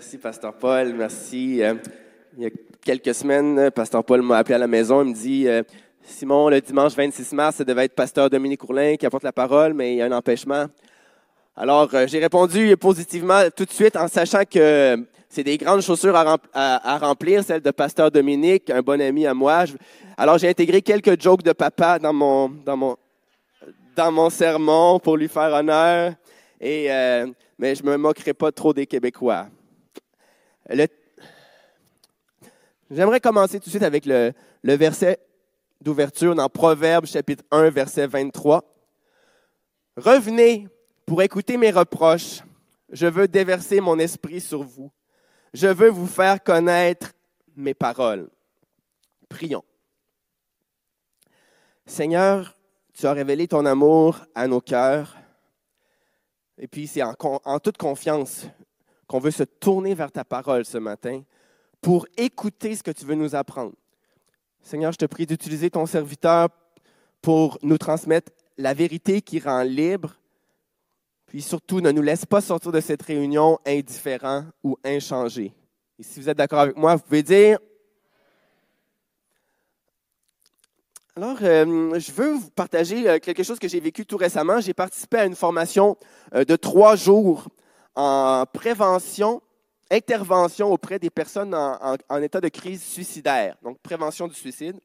Merci, 0.00 0.16
Pasteur 0.16 0.54
Paul. 0.54 0.94
Merci. 0.94 1.62
Euh, 1.62 1.74
il 2.34 2.44
y 2.44 2.46
a 2.46 2.50
quelques 2.82 3.14
semaines, 3.14 3.70
Pasteur 3.70 4.02
Paul 4.02 4.22
m'a 4.22 4.38
appelé 4.38 4.54
à 4.54 4.58
la 4.58 4.66
maison. 4.66 5.02
Il 5.02 5.10
me 5.10 5.14
dit 5.14 5.46
euh, 5.46 5.62
Simon, 6.02 6.48
le 6.48 6.58
dimanche 6.62 6.94
26 6.94 7.34
mars, 7.34 7.56
ça 7.56 7.64
devait 7.64 7.84
être 7.84 7.94
Pasteur 7.94 8.30
Dominique 8.30 8.60
Courlin 8.60 8.96
qui 8.96 9.04
apporte 9.04 9.24
la 9.24 9.32
parole, 9.34 9.74
mais 9.74 9.92
il 9.92 9.96
y 9.98 10.00
a 10.00 10.06
un 10.06 10.12
empêchement. 10.12 10.64
Alors, 11.54 11.94
euh, 11.94 12.06
j'ai 12.06 12.18
répondu 12.18 12.74
positivement 12.78 13.42
tout 13.54 13.66
de 13.66 13.70
suite 13.70 13.94
en 13.94 14.08
sachant 14.08 14.44
que 14.50 15.04
c'est 15.28 15.44
des 15.44 15.58
grandes 15.58 15.82
chaussures 15.82 16.16
à, 16.16 16.98
remplir, 16.98 17.44
celle 17.44 17.60
de 17.60 17.70
Pasteur 17.70 18.10
Dominique, 18.10 18.70
un 18.70 18.80
bon 18.80 19.02
ami 19.02 19.26
à 19.26 19.34
moi. 19.34 19.64
Alors, 20.16 20.38
j'ai 20.38 20.48
intégré 20.48 20.80
quelques 20.80 21.20
jokes 21.20 21.42
de 21.42 21.52
papa 21.52 21.98
dans 21.98 22.14
mon, 22.14 22.48
dans 22.48 22.78
mon, 22.78 22.96
dans 23.94 24.10
mon 24.10 24.30
sermon 24.30 24.98
pour 24.98 25.18
lui 25.18 25.28
faire 25.28 25.52
honneur. 25.52 26.14
Et, 26.58 26.88
mais 27.58 27.74
je 27.74 27.82
ne 27.82 27.90
me 27.90 27.96
moquerai 27.98 28.32
pas 28.32 28.50
trop 28.50 28.72
des 28.72 28.86
Québécois. 28.86 29.48
J'aimerais 32.90 33.20
commencer 33.20 33.58
tout 33.58 33.66
de 33.66 33.70
suite 33.70 33.82
avec 33.82 34.04
le, 34.06 34.32
verset 34.62 35.18
d'ouverture 35.80 36.34
dans 36.34 36.48
Proverbes 36.48 37.06
chapitre 37.06 37.44
1, 37.50 37.70
verset 37.70 38.06
23. 38.06 38.64
Revenez 39.96 40.68
pour 41.06 41.22
écouter 41.22 41.56
mes 41.56 41.70
reproches. 41.70 42.42
Je 42.90 43.06
veux 43.06 43.28
déverser 43.28 43.80
mon 43.80 43.98
esprit 43.98 44.40
sur 44.40 44.62
vous. 44.62 44.90
Je 45.52 45.66
veux 45.66 45.88
vous 45.88 46.06
faire 46.06 46.42
connaître 46.42 47.12
mes 47.56 47.74
paroles. 47.74 48.28
Prions. 49.28 49.64
Seigneur, 51.86 52.56
tu 52.94 53.06
as 53.06 53.12
révélé 53.12 53.48
ton 53.48 53.66
amour 53.66 54.20
à 54.34 54.46
nos 54.46 54.60
cœurs. 54.60 55.16
Et 56.58 56.68
puis 56.68 56.86
c'est 56.86 57.02
en 57.02 57.58
toute 57.58 57.78
confiance 57.78 58.46
qu'on 59.10 59.18
veut 59.18 59.32
se 59.32 59.42
tourner 59.42 59.92
vers 59.92 60.12
ta 60.12 60.24
parole 60.24 60.64
ce 60.64 60.78
matin 60.78 61.22
pour 61.80 62.06
écouter 62.16 62.76
ce 62.76 62.82
que 62.84 62.92
tu 62.92 63.04
veux 63.04 63.16
nous 63.16 63.34
apprendre. 63.34 63.72
Seigneur, 64.62 64.92
je 64.92 64.98
te 64.98 65.04
prie 65.04 65.26
d'utiliser 65.26 65.68
ton 65.68 65.84
serviteur 65.84 66.48
pour 67.20 67.58
nous 67.64 67.76
transmettre 67.76 68.30
la 68.56 68.72
vérité 68.72 69.20
qui 69.20 69.40
rend 69.40 69.62
libre. 69.62 70.14
Puis 71.26 71.42
surtout, 71.42 71.80
ne 71.80 71.90
nous 71.90 72.02
laisse 72.02 72.24
pas 72.24 72.40
sortir 72.40 72.70
de 72.70 72.78
cette 72.78 73.02
réunion 73.02 73.58
indifférent 73.66 74.44
ou 74.62 74.78
inchangé. 74.84 75.52
Et 75.98 76.04
si 76.04 76.20
vous 76.20 76.28
êtes 76.28 76.38
d'accord 76.38 76.60
avec 76.60 76.76
moi, 76.76 76.94
vous 76.94 77.02
pouvez 77.02 77.24
dire. 77.24 77.58
Alors, 81.16 81.38
euh, 81.42 81.98
je 81.98 82.12
veux 82.12 82.34
vous 82.34 82.50
partager 82.50 83.08
euh, 83.08 83.18
quelque 83.18 83.42
chose 83.42 83.58
que 83.58 83.66
j'ai 83.66 83.80
vécu 83.80 84.06
tout 84.06 84.16
récemment. 84.16 84.60
J'ai 84.60 84.72
participé 84.72 85.16
à 85.18 85.24
une 85.24 85.34
formation 85.34 85.96
euh, 86.32 86.44
de 86.44 86.54
trois 86.54 86.94
jours 86.94 87.48
en 87.94 88.44
prévention, 88.52 89.42
intervention 89.90 90.72
auprès 90.72 90.98
des 90.98 91.10
personnes 91.10 91.54
en, 91.54 92.22
état 92.22 92.40
de 92.40 92.48
crise 92.48 92.82
suicidaire, 92.82 93.56
donc 93.62 93.78
prévention 93.80 94.28
du 94.28 94.34
suicide. 94.34 94.78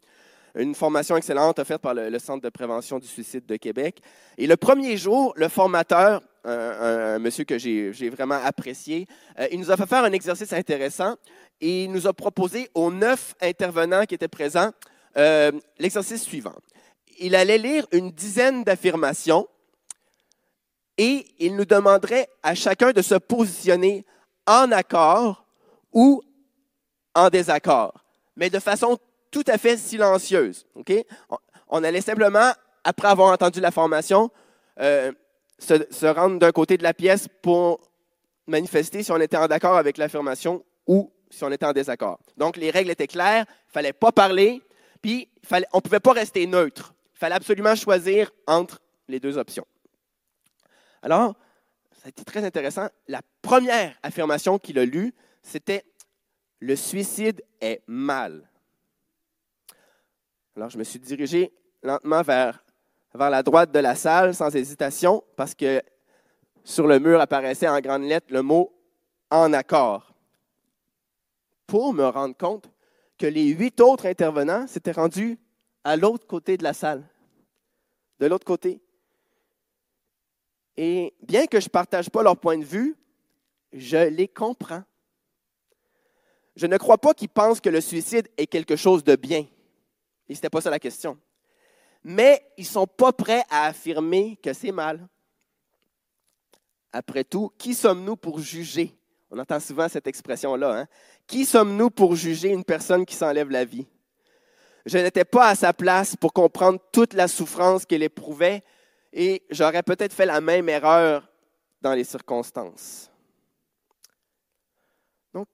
Une 0.57 0.73
formation 0.73 1.17
excellente 1.17 1.59
offerte 1.59 1.81
par 1.81 1.93
le, 1.93 2.17
Centre 2.17 2.41
de 2.41 2.49
prévention 2.49 2.97
du 2.97 3.07
suicide 3.07 3.45
de 3.45 3.57
Québec. 3.57 3.99
Et 4.37 4.47
le 4.47 4.55
premier 4.55 4.95
jour, 4.95 5.33
le 5.35 5.49
formateur, 5.49 6.21
un, 6.45 7.19
monsieur 7.19 7.43
que 7.43 7.57
j'ai 7.57 8.09
vraiment 8.09 8.39
apprécié, 8.41 9.05
euh, 9.37 9.47
il 9.51 9.59
nous 9.59 9.69
a 9.69 9.75
fait 9.75 9.85
faire 9.85 10.05
un 10.05 10.13
exercice 10.13 10.53
intéressant 10.53 11.15
et 11.59 11.83
il 11.83 11.91
nous 11.91 12.07
a 12.07 12.13
proposé 12.13 12.69
aux 12.73 12.89
neuf 12.89 13.35
intervenants 13.41 14.05
qui 14.05 14.15
étaient 14.15 14.29
présents 14.29 14.71
euh, 15.17 15.51
l'exercice 15.77 16.21
suivant. 16.21 16.55
Il 17.19 17.35
allait 17.35 17.57
lire 17.57 17.85
une 17.91 18.11
dizaine 18.11 18.63
d'affirmations 18.63 19.47
et 20.97 21.25
il 21.39 21.55
nous 21.55 21.65
demanderait 21.65 22.29
à 22.43 22.55
chacun 22.55 22.91
de 22.91 23.01
se 23.01 23.15
positionner 23.15 24.05
en 24.47 24.71
accord 24.71 25.45
ou 25.91 26.21
en 27.13 27.29
désaccord, 27.29 27.93
mais 28.35 28.49
de 28.49 28.59
façon 28.59 28.97
tout 29.31 29.43
à 29.47 29.57
fait 29.57 29.77
silencieuse. 29.77 30.65
On 31.67 31.83
allait 31.83 32.01
simplement, 32.01 32.51
après 32.83 33.07
avoir 33.07 33.33
entendu 33.33 33.59
la 33.59 33.71
formation, 33.71 34.29
euh, 34.79 35.11
se, 35.59 36.05
rendre 36.05 36.39
d'un 36.39 36.51
côté 36.51 36.77
de 36.77 36.83
la 36.83 36.93
pièce 36.93 37.27
pour 37.41 37.81
manifester 38.47 39.03
si 39.03 39.11
on 39.11 39.19
était 39.19 39.37
en 39.37 39.45
accord 39.45 39.77
avec 39.77 39.97
l'affirmation 39.97 40.63
ou 40.85 41.11
si 41.29 41.43
on 41.43 41.51
était 41.51 41.65
en 41.65 41.73
désaccord. 41.73 42.19
Donc, 42.37 42.57
les 42.57 42.69
règles 42.69 42.91
étaient 42.91 43.07
claires, 43.07 43.45
il 43.69 43.71
fallait 43.71 43.93
pas 43.93 44.11
parler, 44.11 44.61
puis 45.01 45.29
fallait, 45.43 45.67
on 45.73 45.77
ne 45.77 45.81
pouvait 45.81 45.99
pas 45.99 46.13
rester 46.13 46.45
neutre. 46.45 46.93
Il 47.13 47.19
fallait 47.19 47.35
absolument 47.35 47.75
choisir 47.75 48.31
entre 48.47 48.79
les 49.07 49.19
deux 49.19 49.37
options. 49.37 49.65
Alors, 51.05 51.35
ça 51.91 52.07
a 52.07 52.09
été 52.09 52.23
très 52.23 52.43
intéressant. 52.43 52.87
La 53.07 53.21
première 53.43 53.95
affirmation 54.01 54.57
qu'il 54.57 54.79
a 54.79 54.85
lue, 54.85 55.13
c'était 55.43 55.85
Le 56.59 56.75
suicide 56.75 57.43
est 57.61 57.83
mal. 57.85 58.49
Alors, 60.55 60.71
je 60.71 60.79
me 60.79 60.83
suis 60.83 60.97
dirigé 60.97 61.53
lentement 61.83 62.23
vers, 62.23 62.63
vers 63.13 63.29
la 63.29 63.43
droite 63.43 63.71
de 63.71 63.77
la 63.77 63.93
salle, 63.93 64.33
sans 64.33 64.55
hésitation, 64.55 65.23
parce 65.35 65.53
que 65.53 65.79
sur 66.63 66.87
le 66.87 66.97
mur 66.97 67.21
apparaissait 67.21 67.67
en 67.67 67.79
grandes 67.81 68.05
lettres 68.05 68.33
le 68.33 68.41
mot 68.41 68.75
en 69.29 69.53
accord. 69.53 70.11
Pour 71.67 71.93
me 71.93 72.07
rendre 72.07 72.35
compte 72.35 72.67
que 73.19 73.27
les 73.27 73.49
huit 73.49 73.79
autres 73.79 74.07
intervenants 74.07 74.65
s'étaient 74.65 74.91
rendus 74.91 75.37
à 75.83 75.97
l'autre 75.97 76.25
côté 76.25 76.57
de 76.57 76.63
la 76.63 76.73
salle. 76.73 77.03
De 78.19 78.25
l'autre 78.25 78.45
côté. 78.45 78.81
Et 80.77 81.13
bien 81.21 81.45
que 81.47 81.59
je 81.59 81.65
ne 81.65 81.71
partage 81.71 82.09
pas 82.09 82.23
leur 82.23 82.37
point 82.37 82.57
de 82.57 82.65
vue, 82.65 82.95
je 83.71 84.07
les 84.07 84.27
comprends. 84.27 84.83
Je 86.55 86.67
ne 86.67 86.77
crois 86.77 86.97
pas 86.97 87.13
qu'ils 87.13 87.29
pensent 87.29 87.59
que 87.59 87.69
le 87.69 87.81
suicide 87.81 88.29
est 88.37 88.47
quelque 88.47 88.75
chose 88.75 89.03
de 89.03 89.15
bien. 89.15 89.45
Et 90.27 90.33
ce 90.33 90.39
n'était 90.39 90.49
pas 90.49 90.61
ça 90.61 90.69
la 90.69 90.79
question. 90.79 91.17
Mais 92.03 92.45
ils 92.57 92.63
ne 92.63 92.69
sont 92.69 92.87
pas 92.87 93.11
prêts 93.11 93.43
à 93.49 93.65
affirmer 93.65 94.37
que 94.41 94.53
c'est 94.53 94.71
mal. 94.71 95.07
Après 96.93 97.23
tout, 97.23 97.51
qui 97.57 97.73
sommes-nous 97.73 98.15
pour 98.15 98.39
juger? 98.39 98.95
On 99.29 99.39
entend 99.39 99.59
souvent 99.59 99.89
cette 99.89 100.07
expression-là. 100.07 100.79
Hein? 100.79 100.87
Qui 101.27 101.45
sommes-nous 101.45 101.89
pour 101.89 102.15
juger 102.15 102.49
une 102.49 102.63
personne 102.63 103.05
qui 103.05 103.15
s'enlève 103.15 103.49
la 103.49 103.65
vie? 103.65 103.85
Je 104.85 104.97
n'étais 104.99 105.25
pas 105.25 105.49
à 105.49 105.55
sa 105.55 105.73
place 105.73 106.15
pour 106.15 106.31
comprendre 106.31 106.79
toute 106.91 107.13
la 107.13 107.27
souffrance 107.27 107.85
qu'elle 107.85 108.03
éprouvait 108.03 108.61
et 109.17 109.43
j'aurais 109.49 109.81
peut-être 109.81 110.13
fait 110.13 110.25
la 110.25 110.41
même 110.41 110.67
erreur 110.67 111.25
dans 111.81 111.93
les 111.93 112.03
circonstances. 112.03 113.09
Donc, 115.33 115.47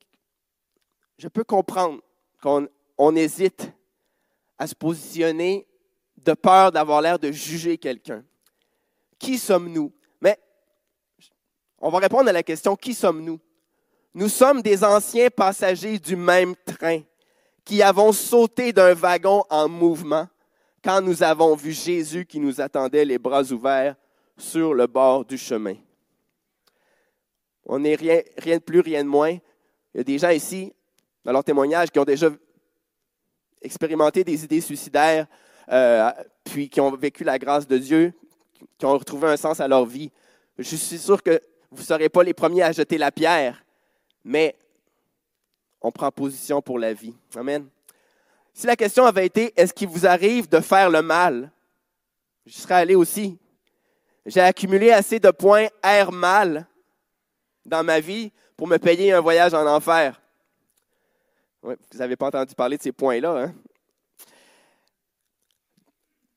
je 1.19 1.27
peux 1.27 1.43
comprendre 1.43 2.01
qu'on 2.41 3.15
hésite 3.15 3.71
à 4.57 4.65
se 4.65 4.73
positionner 4.73 5.67
de 6.17 6.33
peur 6.33 6.71
d'avoir 6.71 7.01
l'air 7.01 7.19
de 7.19 7.31
juger 7.31 7.77
quelqu'un. 7.77 8.25
Qui 9.19 9.37
sommes-nous? 9.37 9.93
Mais 10.19 10.39
on 11.77 11.89
va 11.89 11.99
répondre 11.99 12.29
à 12.29 12.33
la 12.33 12.43
question, 12.43 12.75
qui 12.75 12.95
sommes-nous? 12.95 13.39
Nous 14.15 14.29
sommes 14.29 14.63
des 14.63 14.83
anciens 14.83 15.29
passagers 15.29 15.99
du 15.99 16.15
même 16.15 16.55
train 16.65 17.01
qui 17.63 17.83
avons 17.83 18.11
sauté 18.11 18.73
d'un 18.73 18.95
wagon 18.95 19.45
en 19.51 19.69
mouvement 19.69 20.27
quand 20.83 21.01
nous 21.01 21.21
avons 21.23 21.55
vu 21.55 21.71
Jésus 21.71 22.25
qui 22.25 22.39
nous 22.39 22.59
attendait 22.59 23.05
les 23.05 23.17
bras 23.17 23.43
ouverts 23.51 23.95
sur 24.37 24.73
le 24.73 24.87
bord 24.87 25.25
du 25.25 25.37
chemin. 25.37 25.75
On 27.65 27.79
n'est 27.79 27.95
rien, 27.95 28.21
de 28.45 28.57
plus, 28.57 28.79
rien 28.79 29.03
de 29.03 29.09
moins. 29.09 29.37
Il 29.93 29.97
y 29.97 29.99
a 29.99 30.03
des 30.03 30.17
gens 30.17 30.29
ici, 30.29 30.73
dans 31.23 31.31
leur 31.31 31.43
témoignage, 31.43 31.91
qui 31.91 31.99
ont 31.99 32.05
déjà 32.05 32.29
expérimenté 33.61 34.23
des 34.23 34.43
idées 34.43 34.61
suicidaires, 34.61 35.27
euh, 35.69 36.09
puis 36.43 36.69
qui 36.69 36.81
ont 36.81 36.91
vécu 36.95 37.23
la 37.23 37.37
grâce 37.37 37.67
de 37.67 37.77
Dieu, 37.77 38.13
qui 38.77 38.85
ont 38.85 38.97
retrouvé 38.97 39.27
un 39.27 39.37
sens 39.37 39.59
à 39.59 39.67
leur 39.67 39.85
vie. 39.85 40.11
Je 40.57 40.75
suis 40.75 40.97
sûr 40.97 41.21
que 41.21 41.39
vous 41.69 41.81
ne 41.81 41.85
serez 41.85 42.09
pas 42.09 42.23
les 42.23 42.33
premiers 42.33 42.63
à 42.63 42.71
jeter 42.71 42.97
la 42.97 43.11
pierre, 43.11 43.63
mais 44.23 44.55
on 45.81 45.91
prend 45.91 46.11
position 46.11 46.61
pour 46.61 46.79
la 46.79 46.93
vie. 46.93 47.13
Amen. 47.35 47.67
Si 48.53 48.67
la 48.67 48.75
question 48.75 49.05
avait 49.05 49.25
été 49.25 49.53
est-ce 49.55 49.73
qu'il 49.73 49.87
vous 49.87 50.05
arrive 50.05 50.49
de 50.49 50.59
faire 50.59 50.89
le 50.89 51.01
mal, 51.01 51.51
je 52.45 52.53
serais 52.53 52.75
allé 52.75 52.95
aussi. 52.95 53.39
J'ai 54.25 54.41
accumulé 54.41 54.91
assez 54.91 55.19
de 55.19 55.31
points 55.31 55.67
air 55.83 56.11
mal 56.11 56.67
dans 57.65 57.83
ma 57.83 57.99
vie 57.99 58.31
pour 58.55 58.67
me 58.67 58.77
payer 58.77 59.13
un 59.13 59.21
voyage 59.21 59.53
en 59.53 59.65
enfer. 59.65 60.21
vous 61.63 61.75
n'avez 61.95 62.15
pas 62.15 62.27
entendu 62.27 62.53
parler 62.53 62.77
de 62.77 62.83
ces 62.83 62.91
points-là. 62.91 63.43
Hein? 63.43 63.53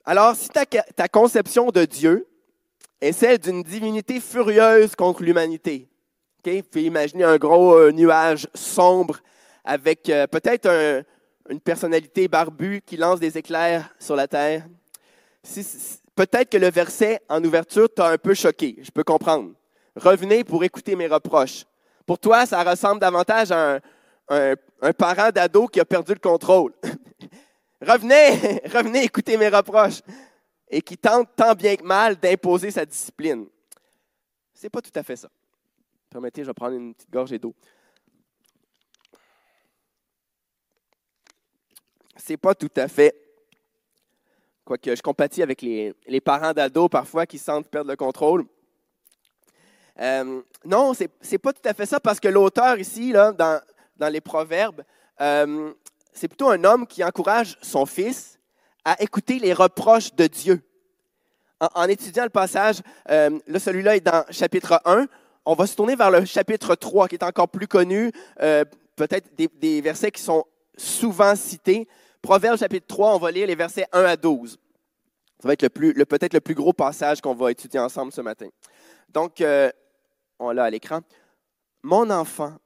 Alors, 0.07 0.37
si 0.37 0.49
ta, 0.49 1.09
conception 1.09 1.71
de 1.71 1.85
Dieu 1.85 2.29
est 3.01 3.13
celle 3.13 3.39
d'une 3.39 3.63
divinité 3.63 4.21
furieuse 4.21 4.95
contre 4.97 5.23
l'humanité, 5.23 5.89
vous 6.45 6.63
pouvez 6.63 6.85
imaginer 6.85 7.25
un 7.25 7.39
gros 7.39 7.75
euh, 7.75 7.91
nuage 7.91 8.47
sombre 8.55 9.21
avec 9.65 10.11
euh, 10.11 10.27
peut-être 10.27 10.67
un, 10.67 11.03
une 11.49 11.61
personnalité 11.61 12.29
barbue 12.29 12.81
qui 12.85 12.97
lance 12.97 13.21
des 13.21 13.37
éclairs 13.37 13.95
sur 13.99 14.17
la 14.17 14.27
terre. 14.27 14.67
Peut-être 16.15 16.51
que 16.51 16.57
le 16.57 16.71
verset 16.71 17.21
en 17.29 17.43
ouverture 17.45 17.93
t'a 17.93 18.09
un 18.09 18.19
peu 18.19 18.35
choqué, 18.35 18.77
je 18.81 18.91
peux 18.91 19.05
comprendre. 19.05 19.53
Revenez 19.97 20.43
pour 20.45 20.65
écouter 20.65 20.97
mes 20.97 21.07
reproches. 21.07 21.65
Pour 22.07 22.19
toi, 22.19 22.47
ça 22.47 22.63
ressemble 22.63 23.01
davantage 23.01 23.53
à 23.53 23.81
un, 24.29 24.93
parent 24.97 25.31
d'ado 25.31 25.67
qui 25.67 25.81
a 25.81 25.85
perdu 25.85 26.13
le 26.13 26.19
contrôle. 26.19 26.73
revenez, 27.81 28.61
revenez 28.73 29.05
écouter 29.05 29.37
mes 29.37 29.49
reproches. 29.49 30.01
Et 30.69 30.81
qui 30.81 30.97
tente 30.97 31.29
tant 31.37 31.55
bien 31.55 31.77
que 31.77 31.85
mal 31.85 32.17
d'imposer 32.17 32.71
sa 32.71 32.85
discipline. 32.85 33.47
C'est 34.53 34.71
pas 34.71 34.81
tout 34.81 34.91
à 34.95 35.03
fait 35.03 35.17
ça. 35.17 35.29
Permettez, 36.11 36.43
je 36.43 36.49
vais 36.49 36.55
prendre 36.55 36.75
une 36.75 36.95
petite 36.95 37.11
gorgée 37.11 37.39
d'eau. 37.39 37.55
C'est 42.17 42.37
pas 42.37 42.55
tout 42.55 42.71
à 42.77 42.89
fait. 42.89 43.15
Quoique 44.65 44.95
je 44.95 45.03
compatis 45.03 45.43
avec 45.43 45.63
les, 45.63 45.93
les 46.07 46.21
parents 46.21 46.53
d'ados 46.53 46.89
parfois 46.91 47.27
qui 47.27 47.39
sentent 47.39 47.69
perdre 47.69 47.91
le 47.91 47.97
contrôle. 47.97 48.47
Euh, 50.01 50.43
non, 50.65 50.93
ce 50.95 51.05
n'est 51.05 51.39
pas 51.39 51.53
tout 51.53 51.69
à 51.69 51.75
fait 51.75 51.87
ça 51.87 52.01
parce 52.01 52.19
que 52.19 52.29
l'auteur 52.29 52.79
ici, 52.79 53.13
là, 53.13 53.33
dans, 53.33 53.61
dans 53.97 54.09
les 54.09 54.21
Proverbes, 54.21 54.83
euh, 55.21 55.73
c'est 56.13 56.29
plutôt 56.29 56.51
un 56.51 56.63
homme 56.65 56.87
qui 56.87 57.05
encourage 57.05 57.57
son 57.63 57.87
fils 57.87 58.39
à 58.85 59.01
écouter 59.03 59.39
les 59.39 59.53
reproches 59.53 60.15
de 60.15 60.27
Dieu. 60.27 60.63
En, 61.75 61.85
étudiant 61.85 62.25
le 62.25 62.31
passage, 62.31 62.83
euh, 63.11 63.39
là, 63.47 63.59
celui-là 63.59 63.97
est 63.97 64.01
dans 64.01 64.25
chapitre 64.31 64.81
1. 64.85 65.07
On 65.47 65.55
va 65.55 65.67
se 65.67 65.77
tourner 65.77 65.95
vers 65.95 66.11
le 66.11 66.25
chapitre 66.25 66.75
3, 66.75 67.09
qui 67.09 67.15
est 67.15 67.23
encore 67.23 67.49
plus 67.49 67.69
connu, 67.69 68.11
peut-être 68.97 69.29
des, 69.37 69.81
versets 69.81 70.11
qui 70.11 70.23
sont 70.23 70.45
souvent 70.77 71.37
cités. 71.37 71.87
Proverbe 72.25 72.59
chapitre 72.59 72.87
3, 72.87 73.15
on 73.15 73.19
va 73.19 73.31
lire 73.31 73.47
les 73.47 73.55
versets 73.55 73.87
1 73.93 74.03
à 74.03 74.17
12. 74.17 74.59
Ça 75.41 75.49
va 75.49 75.53
être 75.53 75.69
peut-être 75.69 76.33
le 76.33 76.41
plus 76.41 76.55
gros 76.55 76.73
passage 76.73 77.21
qu'on 77.21 77.35
va 77.35 77.51
étudier 77.51 77.79
ensemble 77.79 78.13
ce 78.13 78.23
matin. 78.23 78.49
Donc, 79.11 79.41
euh, 79.43 79.71
on 80.39 80.51
l'a 80.51 80.65
à 80.65 80.71
l'écran. 80.71 81.01
Mon 81.83 82.09
enfant, 82.09 82.57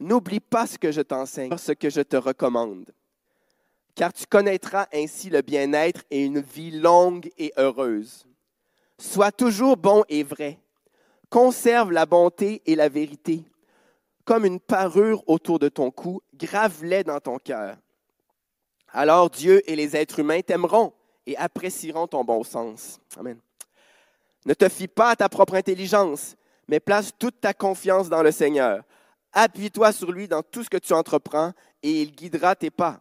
n'oublie 0.00 0.40
pas 0.40 0.66
ce 0.66 0.76
que 0.76 0.90
je 0.90 1.02
t'enseigne, 1.02 1.56
ce 1.56 1.72
que 1.72 1.88
je 1.88 2.00
te 2.00 2.16
recommande 2.16 2.92
car 3.94 4.12
tu 4.12 4.26
connaîtras 4.26 4.86
ainsi 4.92 5.30
le 5.30 5.42
bien-être 5.42 6.02
et 6.10 6.24
une 6.24 6.40
vie 6.40 6.72
longue 6.72 7.30
et 7.38 7.52
heureuse. 7.56 8.26
Sois 8.98 9.32
toujours 9.32 9.76
bon 9.76 10.04
et 10.08 10.22
vrai. 10.22 10.58
Conserve 11.30 11.92
la 11.92 12.06
bonté 12.06 12.62
et 12.66 12.74
la 12.74 12.88
vérité. 12.88 13.44
Comme 14.24 14.44
une 14.44 14.60
parure 14.60 15.22
autour 15.28 15.58
de 15.58 15.68
ton 15.68 15.90
cou, 15.90 16.22
grave-les 16.34 17.04
dans 17.04 17.20
ton 17.20 17.38
cœur. 17.38 17.76
Alors 18.96 19.28
Dieu 19.28 19.60
et 19.68 19.74
les 19.74 19.96
êtres 19.96 20.20
humains 20.20 20.40
t'aimeront 20.40 20.92
et 21.26 21.36
apprécieront 21.36 22.06
ton 22.06 22.22
bon 22.22 22.44
sens. 22.44 23.00
Amen. 23.18 23.36
Ne 24.46 24.54
te 24.54 24.68
fie 24.68 24.86
pas 24.86 25.10
à 25.10 25.16
ta 25.16 25.28
propre 25.28 25.56
intelligence, 25.56 26.36
mais 26.68 26.78
place 26.78 27.10
toute 27.18 27.40
ta 27.40 27.52
confiance 27.52 28.08
dans 28.08 28.22
le 28.22 28.30
Seigneur. 28.30 28.84
Appuie-toi 29.32 29.90
sur 29.90 30.12
lui 30.12 30.28
dans 30.28 30.44
tout 30.44 30.62
ce 30.62 30.70
que 30.70 30.76
tu 30.76 30.92
entreprends 30.92 31.52
et 31.82 32.02
il 32.02 32.12
guidera 32.12 32.54
tes 32.54 32.70
pas. 32.70 33.00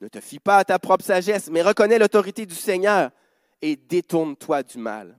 Ne 0.00 0.06
te 0.06 0.20
fie 0.20 0.38
pas 0.38 0.58
à 0.58 0.64
ta 0.64 0.78
propre 0.78 1.04
sagesse, 1.04 1.50
mais 1.50 1.62
reconnais 1.62 1.98
l'autorité 1.98 2.46
du 2.46 2.54
Seigneur 2.54 3.10
et 3.60 3.74
détourne-toi 3.74 4.62
du 4.62 4.78
mal. 4.78 5.18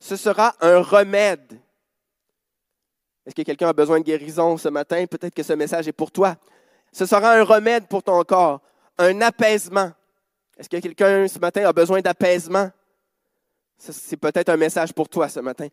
Ce 0.00 0.16
sera 0.16 0.54
un 0.60 0.82
remède. 0.82 1.58
Est-ce 3.24 3.34
que 3.34 3.42
quelqu'un 3.42 3.68
a 3.68 3.72
besoin 3.72 4.00
de 4.00 4.04
guérison 4.04 4.58
ce 4.58 4.68
matin? 4.68 5.06
Peut-être 5.06 5.32
que 5.32 5.42
ce 5.42 5.54
message 5.54 5.88
est 5.88 5.92
pour 5.92 6.10
toi. 6.10 6.36
Ce 6.92 7.06
sera 7.06 7.32
un 7.32 7.42
remède 7.42 7.86
pour 7.86 8.02
ton 8.02 8.22
corps, 8.24 8.60
un 8.98 9.20
apaisement. 9.20 9.92
Est-ce 10.56 10.68
que 10.68 10.76
quelqu'un 10.78 11.26
ce 11.28 11.38
matin 11.38 11.66
a 11.66 11.72
besoin 11.72 12.00
d'apaisement? 12.00 12.70
C'est 13.78 14.16
peut-être 14.16 14.48
un 14.48 14.56
message 14.56 14.92
pour 14.92 15.08
toi 15.08 15.28
ce 15.28 15.40
matin. 15.40 15.68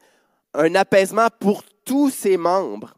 Un 0.53 0.73
apaisement 0.75 1.27
pour 1.39 1.63
tous 1.85 2.09
ses 2.09 2.37
membres. 2.37 2.95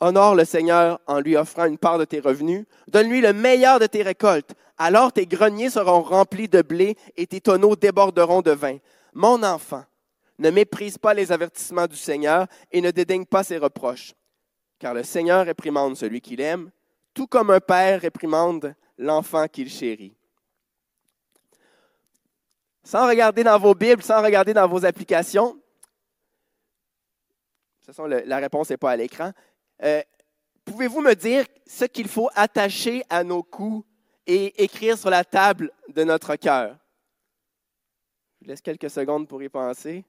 Honore 0.00 0.34
le 0.34 0.44
Seigneur 0.44 1.00
en 1.06 1.20
lui 1.20 1.36
offrant 1.36 1.64
une 1.64 1.78
part 1.78 1.98
de 1.98 2.04
tes 2.04 2.20
revenus. 2.20 2.64
Donne-lui 2.88 3.20
le 3.20 3.32
meilleur 3.32 3.78
de 3.78 3.86
tes 3.86 4.02
récoltes. 4.02 4.54
Alors 4.78 5.12
tes 5.12 5.26
greniers 5.26 5.70
seront 5.70 6.02
remplis 6.02 6.48
de 6.48 6.62
blé 6.62 6.96
et 7.16 7.26
tes 7.26 7.40
tonneaux 7.40 7.76
déborderont 7.76 8.42
de 8.42 8.52
vin. 8.52 8.78
Mon 9.12 9.42
enfant, 9.42 9.84
ne 10.38 10.50
méprise 10.50 10.98
pas 10.98 11.14
les 11.14 11.32
avertissements 11.32 11.86
du 11.86 11.96
Seigneur 11.96 12.46
et 12.70 12.80
ne 12.80 12.90
dédaigne 12.90 13.24
pas 13.24 13.42
ses 13.42 13.58
reproches. 13.58 14.14
Car 14.78 14.94
le 14.94 15.02
Seigneur 15.02 15.46
réprimande 15.46 15.96
celui 15.96 16.20
qu'il 16.20 16.40
aime, 16.40 16.70
tout 17.14 17.26
comme 17.26 17.50
un 17.50 17.60
père 17.60 18.02
réprimande 18.02 18.74
l'enfant 18.98 19.46
qu'il 19.48 19.70
chérit. 19.70 20.14
Sans 22.82 23.08
regarder 23.08 23.42
dans 23.42 23.58
vos 23.58 23.74
Bibles, 23.74 24.02
sans 24.02 24.22
regarder 24.22 24.54
dans 24.54 24.68
vos 24.68 24.84
applications, 24.84 25.54
de 27.86 27.92
toute 27.92 27.94
façon, 27.94 28.06
la 28.06 28.36
réponse 28.38 28.70
n'est 28.70 28.76
pas 28.76 28.92
à 28.92 28.96
l'écran. 28.96 29.32
Euh, 29.82 30.02
pouvez-vous 30.64 31.00
me 31.00 31.14
dire 31.14 31.46
ce 31.66 31.84
qu'il 31.84 32.08
faut 32.08 32.28
attacher 32.34 33.04
à 33.08 33.22
nos 33.22 33.42
coups 33.42 33.86
et 34.26 34.62
écrire 34.62 34.98
sur 34.98 35.10
la 35.10 35.24
table 35.24 35.70
de 35.88 36.02
notre 36.04 36.34
cœur? 36.36 36.76
Je 38.40 38.44
vous 38.44 38.50
laisse 38.50 38.60
quelques 38.60 38.90
secondes 38.90 39.28
pour 39.28 39.42
y 39.42 39.48
penser. 39.48 40.04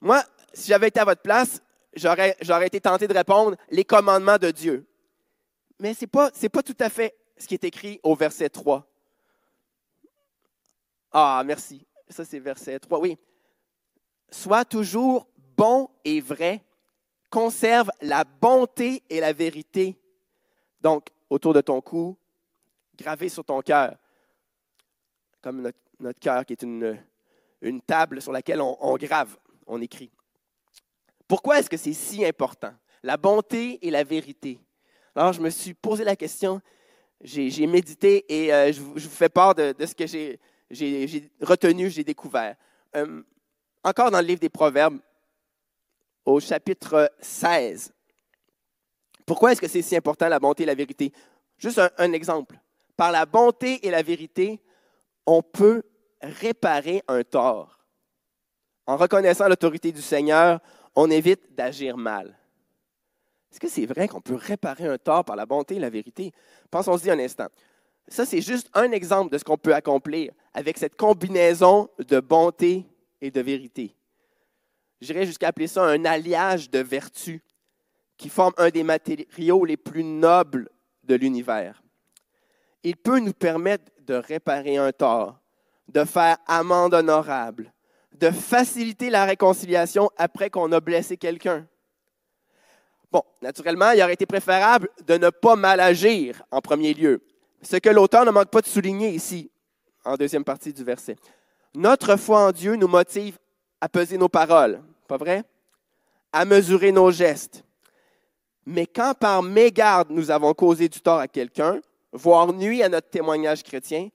Moi, 0.00 0.22
si 0.52 0.68
j'avais 0.68 0.88
été 0.88 1.00
à 1.00 1.04
votre 1.04 1.22
place, 1.22 1.62
j'aurais, 1.94 2.36
été 2.66 2.80
tenté 2.80 3.08
de 3.08 3.14
répondre 3.14 3.56
les 3.70 3.84
commandements 3.84 4.38
de 4.38 4.50
Dieu. 4.50 4.86
Mais 5.78 5.94
ce 5.94 6.04
n'est 6.04 6.08
pas, 6.08 6.30
pas 6.30 6.62
tout 6.62 6.76
à 6.80 6.88
fait 6.88 7.14
ce 7.38 7.46
qui 7.46 7.54
est 7.54 7.64
écrit 7.64 8.00
au 8.02 8.14
verset 8.14 8.48
3. 8.48 8.86
Ah, 11.12 11.42
merci. 11.44 11.86
Ça, 12.08 12.24
c'est 12.24 12.38
verset 12.38 12.78
3. 12.78 12.98
Oui. 13.00 13.16
Sois 14.30 14.64
toujours 14.64 15.26
bon 15.56 15.88
et 16.04 16.20
vrai 16.20 16.62
conserve 17.30 17.90
la 18.00 18.24
bonté 18.24 19.02
et 19.08 19.20
la 19.20 19.32
vérité. 19.32 19.98
Donc, 20.80 21.08
autour 21.28 21.54
de 21.54 21.60
ton 21.60 21.80
cou, 21.80 22.16
gravé 22.96 23.28
sur 23.28 23.44
ton 23.44 23.60
cœur, 23.60 23.96
comme 25.40 25.62
notre, 25.62 26.18
cœur 26.20 26.44
qui 26.44 26.54
est 26.54 26.62
une, 26.62 26.98
table 27.86 28.22
sur 28.22 28.32
laquelle 28.32 28.60
on 28.60 28.96
grave, 28.96 29.36
on 29.66 29.80
écrit. 29.80 30.10
Pourquoi 31.26 31.58
est-ce 31.58 31.68
que 31.68 31.76
c'est 31.76 31.92
si 31.92 32.24
important? 32.24 32.72
La 33.02 33.16
bonté 33.16 33.84
et 33.86 33.90
la 33.90 34.04
vérité. 34.04 34.58
Alors, 35.14 35.32
je 35.32 35.40
me 35.40 35.50
suis 35.50 35.74
posé 35.74 36.04
la 36.04 36.16
question, 36.16 36.60
j'ai 37.20 37.66
médité 37.66 38.24
et 38.28 38.52
euh, 38.52 38.72
je, 38.72 38.80
vous 38.80 38.98
fais 39.00 39.28
part 39.28 39.54
de, 39.54 39.74
ce 39.78 39.94
que 39.94 40.06
j'ai 40.06 41.30
retenu, 41.40 41.90
j'ai 41.90 42.04
découvert. 42.04 42.56
Euh, 42.96 43.22
encore 43.82 44.10
dans 44.10 44.20
le 44.20 44.26
livre 44.26 44.40
des 44.40 44.48
Proverbes, 44.48 44.98
au 46.24 46.40
chapitre 46.40 47.10
16. 47.20 47.92
Pourquoi 49.26 49.52
est-ce 49.52 49.60
que 49.60 49.68
c'est 49.68 49.82
si 49.82 49.96
important 49.96 50.28
la 50.28 50.38
bonté 50.38 50.62
et 50.62 50.66
la 50.66 50.74
vérité? 50.74 51.12
Juste 51.58 51.80
un, 51.98 52.12
exemple. 52.12 52.58
Par 52.96 53.12
la 53.12 53.26
bonté 53.26 53.86
et 53.86 53.90
la 53.90 54.02
vérité, 54.02 54.62
on 55.26 55.42
peut 55.42 55.82
réparer 56.22 57.02
un 57.08 57.22
tort. 57.22 57.80
En 58.86 58.96
reconnaissant 58.96 59.48
l'autorité 59.48 59.92
du 59.92 60.00
Seigneur, 60.00 60.60
on 60.94 61.10
évite 61.10 61.54
d'agir 61.54 61.96
mal. 61.96 62.37
Est-ce 63.50 63.60
que 63.60 63.68
c'est 63.68 63.86
vrai 63.86 64.08
qu'on 64.08 64.20
peut 64.20 64.34
réparer 64.34 64.86
un 64.86 64.98
tort 64.98 65.24
par 65.24 65.36
la 65.36 65.46
bonté 65.46 65.76
et 65.76 65.80
la 65.80 65.90
vérité? 65.90 66.32
Pensons-y 66.70 67.10
un 67.10 67.18
instant. 67.18 67.48
Ça, 68.08 68.24
c'est 68.24 68.40
juste 68.40 68.70
un 68.74 68.90
exemple 68.92 69.32
de 69.32 69.38
ce 69.38 69.44
qu'on 69.44 69.58
peut 69.58 69.74
accomplir 69.74 70.32
avec 70.54 70.78
cette 70.78 70.96
combinaison 70.96 71.88
de 71.98 72.20
bonté 72.20 72.86
et 73.20 73.30
de 73.30 73.40
vérité 73.40 73.94
j'irais 75.00 75.26
jusqu'à 75.26 75.48
appeler 75.48 75.66
ça 75.66 75.84
un 75.84 76.04
alliage 76.04 76.70
de 76.70 76.80
vertus 76.80 77.40
qui 78.16 78.28
forme 78.28 78.52
un 78.56 78.70
des 78.70 78.82
matériaux 78.82 79.64
les 79.64 79.76
plus 79.76 80.04
nobles 80.04 80.68
de 81.04 81.14
l'univers. 81.14 81.82
Il 82.82 82.96
peut 82.96 83.20
nous 83.20 83.32
permettre 83.32 83.92
de 84.00 84.14
réparer 84.14 84.76
un 84.76 84.92
tort, 84.92 85.40
de 85.88 86.04
faire 86.04 86.36
amende 86.46 86.94
honorable, 86.94 87.72
de 88.12 88.30
faciliter 88.30 89.10
la 89.10 89.24
réconciliation 89.24 90.10
après 90.16 90.50
qu'on 90.50 90.72
a 90.72 90.80
blessé 90.80 91.16
quelqu'un. 91.16 91.66
Bon, 93.10 93.22
naturellement, 93.40 93.90
il 93.92 94.02
aurait 94.02 94.14
été 94.14 94.26
préférable 94.26 94.88
de 95.06 95.16
ne 95.16 95.30
pas 95.30 95.56
mal 95.56 95.80
agir 95.80 96.42
en 96.50 96.60
premier 96.60 96.92
lieu. 96.92 97.22
Ce 97.62 97.76
que 97.76 97.88
l'auteur 97.88 98.24
ne 98.24 98.30
manque 98.30 98.50
pas 98.50 98.60
de 98.60 98.66
souligner 98.66 99.10
ici, 99.10 99.50
en 100.04 100.16
deuxième 100.16 100.44
partie 100.44 100.72
du 100.72 100.84
verset. 100.84 101.16
Notre 101.74 102.16
foi 102.16 102.46
en 102.46 102.52
Dieu 102.52 102.76
nous 102.76 102.88
motive 102.88 103.38
à 103.80 103.88
peser 103.88 104.18
nos 104.18 104.28
paroles, 104.28 104.82
pas 105.06 105.16
vrai? 105.16 105.42
À 106.32 106.44
mesurer 106.44 106.92
nos 106.92 107.10
gestes. 107.10 107.64
Mais 108.66 108.86
quand 108.86 109.14
par 109.14 109.42
mégarde 109.42 110.10
nous 110.10 110.30
avons 110.30 110.52
causé 110.52 110.88
du 110.88 111.00
tort 111.00 111.18
à 111.18 111.28
quelqu'un, 111.28 111.80
voire 112.12 112.52
nuit 112.52 112.82
à 112.82 112.88
notre 112.88 113.08
témoignage 113.08 113.62
chrétien, 113.62 114.08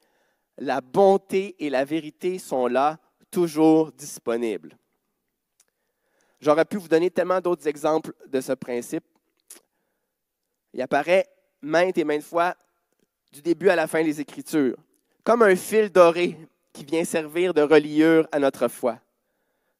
la 0.59 0.81
bonté 0.81 1.55
et 1.59 1.69
la 1.71 1.83
vérité 1.83 2.37
sont 2.37 2.67
là, 2.67 2.99
toujours 3.31 3.91
disponibles. 3.91 4.77
J'aurais 6.43 6.65
pu 6.65 6.75
vous 6.75 6.89
donner 6.89 7.09
tellement 7.09 7.39
d'autres 7.39 7.65
exemples 7.69 8.11
de 8.27 8.41
ce 8.41 8.51
principe. 8.51 9.05
Il 10.73 10.81
apparaît 10.81 11.25
maintes 11.61 11.97
et 11.97 12.03
maintes 12.03 12.21
fois 12.21 12.53
du 13.31 13.41
début 13.41 13.69
à 13.69 13.77
la 13.77 13.87
fin 13.87 14.03
des 14.03 14.19
Écritures, 14.19 14.75
comme 15.23 15.41
un 15.43 15.55
fil 15.55 15.89
doré 15.89 16.37
qui 16.73 16.83
vient 16.83 17.05
servir 17.05 17.53
de 17.53 17.61
reliure 17.61 18.27
à 18.33 18.39
notre 18.39 18.67
foi 18.67 18.99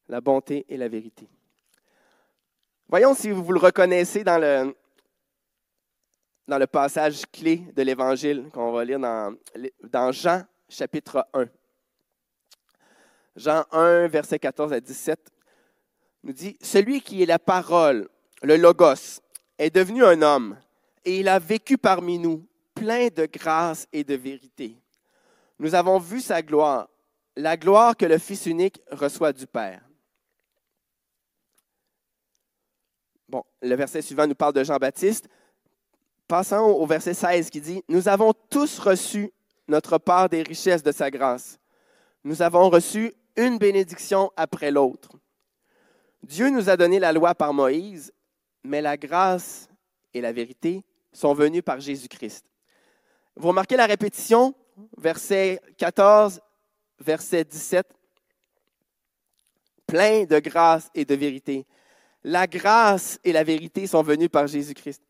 la 0.08 0.22
bonté 0.22 0.64
et 0.70 0.78
la 0.78 0.88
vérité. 0.88 1.28
Voyons 2.88 3.14
si 3.14 3.30
vous 3.30 3.52
le 3.52 3.60
reconnaissez 3.60 4.24
dans 4.24 4.38
le, 4.38 4.74
dans 6.48 6.58
le 6.58 6.66
passage 6.66 7.24
clé 7.30 7.58
de 7.76 7.82
l'Évangile 7.82 8.48
qu'on 8.54 8.72
va 8.72 8.86
lire 8.86 8.98
dans, 8.98 9.36
dans 9.82 10.12
Jean 10.12 10.42
chapitre 10.70 11.26
1. 11.34 11.44
Jean 13.36 13.66
1, 13.70 14.06
verset 14.06 14.38
14 14.38 14.72
à 14.72 14.80
17, 14.80 15.33
nous 16.24 16.32
dit, 16.32 16.56
Celui 16.60 17.00
qui 17.00 17.22
est 17.22 17.26
la 17.26 17.38
parole, 17.38 18.08
le 18.42 18.56
logos, 18.56 19.20
est 19.58 19.74
devenu 19.74 20.04
un 20.04 20.20
homme, 20.22 20.58
et 21.04 21.20
il 21.20 21.28
a 21.28 21.38
vécu 21.38 21.78
parmi 21.78 22.18
nous, 22.18 22.44
plein 22.74 23.08
de 23.08 23.26
grâce 23.26 23.86
et 23.92 24.02
de 24.02 24.14
vérité. 24.14 24.76
Nous 25.60 25.74
avons 25.74 25.98
vu 25.98 26.20
sa 26.20 26.42
gloire, 26.42 26.88
la 27.36 27.56
gloire 27.56 27.96
que 27.96 28.06
le 28.06 28.18
Fils 28.18 28.46
unique 28.46 28.80
reçoit 28.90 29.32
du 29.32 29.46
Père. 29.46 29.82
Bon, 33.28 33.44
le 33.62 33.74
verset 33.76 34.02
suivant 34.02 34.26
nous 34.26 34.34
parle 34.34 34.54
de 34.54 34.64
Jean-Baptiste. 34.64 35.28
Passons 36.26 36.56
au 36.56 36.86
verset 36.86 37.14
16 37.14 37.50
qui 37.50 37.60
dit, 37.60 37.82
Nous 37.88 38.08
avons 38.08 38.32
tous 38.50 38.78
reçu 38.78 39.30
notre 39.68 39.98
part 39.98 40.28
des 40.28 40.42
richesses 40.42 40.82
de 40.82 40.92
sa 40.92 41.10
grâce. 41.10 41.58
Nous 42.24 42.42
avons 42.42 42.70
reçu 42.70 43.12
une 43.36 43.58
bénédiction 43.58 44.30
après 44.36 44.70
l'autre. 44.70 45.10
Dieu 46.24 46.48
nous 46.48 46.70
a 46.70 46.76
donné 46.76 46.98
la 46.98 47.12
loi 47.12 47.34
par 47.34 47.52
Moïse, 47.52 48.10
mais 48.62 48.80
la 48.80 48.96
grâce 48.96 49.68
et 50.14 50.22
la 50.22 50.32
vérité 50.32 50.82
sont 51.12 51.34
venues 51.34 51.62
par 51.62 51.80
Jésus-Christ. 51.80 52.46
Vous 53.36 53.48
remarquez 53.48 53.76
la 53.76 53.84
répétition, 53.84 54.54
verset 54.96 55.60
14, 55.76 56.40
verset 56.98 57.44
17, 57.44 57.86
plein 59.86 60.24
de 60.24 60.38
grâce 60.38 60.88
et 60.94 61.04
de 61.04 61.14
vérité. 61.14 61.66
La 62.22 62.46
grâce 62.46 63.18
et 63.22 63.32
la 63.32 63.44
vérité 63.44 63.86
sont 63.86 64.02
venues 64.02 64.30
par 64.30 64.46
Jésus-Christ. 64.46 65.02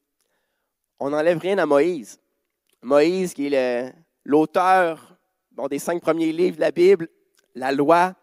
On 0.98 1.10
n'enlève 1.10 1.38
rien 1.38 1.58
à 1.58 1.66
Moïse. 1.66 2.18
Moïse, 2.82 3.34
qui 3.34 3.54
est 3.54 3.94
l'auteur 4.24 5.16
des 5.70 5.78
cinq 5.78 6.02
premiers 6.02 6.32
livres 6.32 6.56
de 6.56 6.60
la 6.60 6.72
Bible, 6.72 7.08
la 7.54 7.70
loi, 7.70 8.14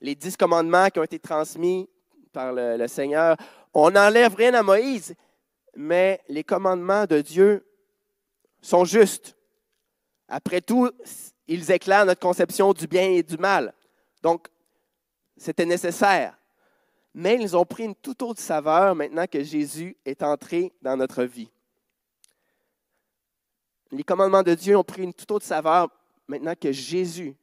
les 0.00 0.14
dix 0.14 0.36
commandements 0.36 0.88
qui 0.90 1.00
ont 1.00 1.04
été 1.04 1.18
transmis 1.18 1.88
par 2.32 2.52
le, 2.52 2.86
Seigneur. 2.86 3.36
On 3.74 3.90
n'enlève 3.90 4.34
rien 4.34 4.54
à 4.54 4.62
Moïse, 4.62 5.14
mais 5.74 6.20
les 6.28 6.44
commandements 6.44 7.06
de 7.06 7.20
Dieu 7.20 7.66
sont 8.60 8.84
justes. 8.84 9.36
Après 10.28 10.60
tout, 10.60 10.90
ils 11.48 11.70
éclairent 11.70 12.06
notre 12.06 12.20
conception 12.20 12.72
du 12.72 12.86
bien 12.86 13.10
et 13.10 13.22
du 13.22 13.36
mal. 13.36 13.72
Donc, 14.22 14.48
c'était 15.36 15.66
nécessaire. 15.66 16.36
Mais 17.14 17.36
ils 17.40 17.56
ont 17.56 17.64
pris 17.64 17.84
une 17.84 17.94
toute 17.94 18.22
autre 18.22 18.40
saveur 18.40 18.94
maintenant 18.94 19.26
que 19.26 19.42
Jésus 19.42 19.96
est 20.04 20.22
entré 20.22 20.72
dans 20.80 20.96
notre 20.96 21.24
vie. 21.24 21.50
Les 23.90 24.04
commandements 24.04 24.44
de 24.44 24.54
Dieu 24.54 24.76
ont 24.76 24.84
pris 24.84 25.02
une 25.02 25.14
toute 25.14 25.30
autre 25.32 25.44
saveur 25.44 25.88
maintenant 26.28 26.54
que 26.54 26.70
Jésus 26.70 27.34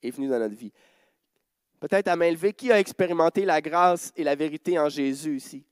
est 0.00 0.10
venu 0.10 0.28
dans 0.28 0.38
notre 0.38 0.54
vie. 0.54 0.72
Peut-être 1.82 2.06
à 2.06 2.14
main 2.14 2.30
levée, 2.30 2.52
qui 2.52 2.70
a 2.70 2.78
expérimenté 2.78 3.44
la 3.44 3.60
grâce 3.60 4.12
et 4.14 4.22
la 4.22 4.36
vérité 4.36 4.78
en 4.78 4.88
Jésus 4.88 5.36
ici? 5.36 5.64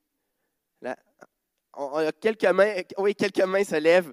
quelques 2.21 2.47
mains, 2.47 2.83
oui, 2.99 3.15
quelques 3.15 3.45
mains 3.45 3.63
se 3.63 3.77
lèvent. 3.77 4.13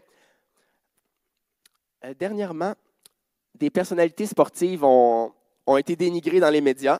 Euh, 2.06 2.14
dernièrement, 2.14 2.76
des 3.56 3.72
personnalités 3.72 4.28
sportives 4.28 4.84
ont, 4.84 5.34
ont 5.66 5.78
été 5.78 5.96
dénigrées 5.96 6.40
dans 6.40 6.52
les 6.52 6.62
médias 6.62 7.00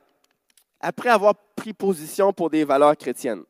après 0.80 1.10
avoir 1.10 1.36
pris 1.56 1.74
position 1.74 2.34
pour 2.34 2.50
des 2.50 2.64
valeurs 2.64 2.98
chrétiennes. 2.98 3.44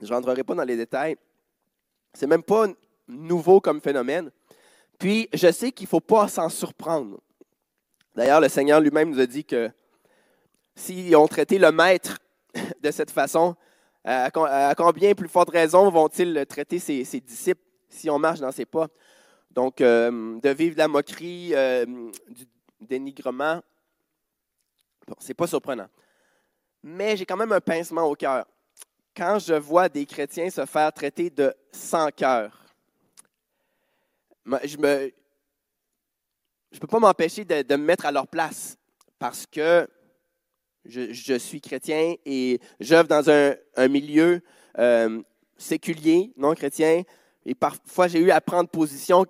Je 0.00 0.06
n'entrerai 0.06 0.44
pas 0.44 0.54
dans 0.54 0.62
les 0.62 0.76
détails. 0.76 1.16
C'est 2.14 2.28
même 2.28 2.44
pas 2.44 2.68
nouveau 3.08 3.60
comme 3.60 3.80
phénomène. 3.80 4.30
Puis, 5.00 5.28
je 5.34 5.50
sais 5.50 5.72
qu'il 5.72 5.86
ne 5.86 5.88
faut 5.90 6.00
pas 6.00 6.28
s'en 6.28 6.48
surprendre. 6.48 7.20
D'ailleurs, 8.16 8.40
le 8.40 8.48
Seigneur 8.48 8.80
lui-même 8.80 9.10
nous 9.10 9.20
a 9.20 9.26
dit 9.26 9.44
que 9.44 9.70
s'ils 10.74 11.14
ont 11.16 11.28
traité 11.28 11.58
le 11.58 11.70
maître 11.70 12.18
de 12.82 12.90
cette 12.90 13.10
façon, 13.10 13.54
à 14.04 14.74
combien 14.74 15.14
plus 15.14 15.28
forte 15.28 15.50
raison 15.50 15.90
vont-ils 15.90 16.46
traiter 16.48 16.78
ses, 16.78 17.04
disciples 17.20 17.60
si 17.90 18.08
on 18.08 18.18
marche 18.18 18.40
dans 18.40 18.52
ses 18.52 18.64
pas? 18.64 18.88
Donc, 19.50 19.82
euh, 19.82 20.40
de 20.40 20.48
vivre 20.50 20.78
la 20.78 20.88
moquerie, 20.88 21.50
euh, 21.54 21.84
du 22.28 22.46
dénigrement, 22.80 23.60
c'est 25.18 25.34
pas 25.34 25.46
surprenant. 25.46 25.88
Mais 26.82 27.16
j'ai 27.18 27.26
quand 27.26 27.36
même 27.36 27.52
un 27.52 27.60
pincement 27.60 28.04
au 28.04 28.14
cœur. 28.14 28.46
Quand 29.14 29.38
je 29.38 29.54
vois 29.54 29.90
des 29.90 30.06
chrétiens 30.06 30.48
se 30.48 30.64
faire 30.64 30.92
traiter 30.92 31.28
de 31.28 31.54
sans 31.70 32.10
cœur, 32.10 32.64
je 34.64 34.76
ne 34.76 35.10
je 36.76 36.80
peux 36.80 36.86
pas 36.86 36.98
m'empêcher 36.98 37.46
de, 37.46 37.74
me 37.74 37.84
mettre 37.84 38.04
à 38.04 38.12
leur 38.12 38.26
place 38.26 38.76
parce 39.18 39.46
que 39.46 39.88
je, 40.84 41.38
suis 41.38 41.62
chrétien 41.62 42.16
et 42.26 42.60
j'œuvre 42.80 43.08
dans 43.08 43.30
un, 43.30 43.88
milieu 43.88 44.42
euh, 44.78 45.22
séculier, 45.56 46.34
non 46.36 46.52
chrétien, 46.52 47.02
et 47.46 47.54
parfois 47.54 48.08
j'ai 48.08 48.18
eu 48.18 48.30
à 48.30 48.42
prendre 48.42 48.68
position 48.68 49.24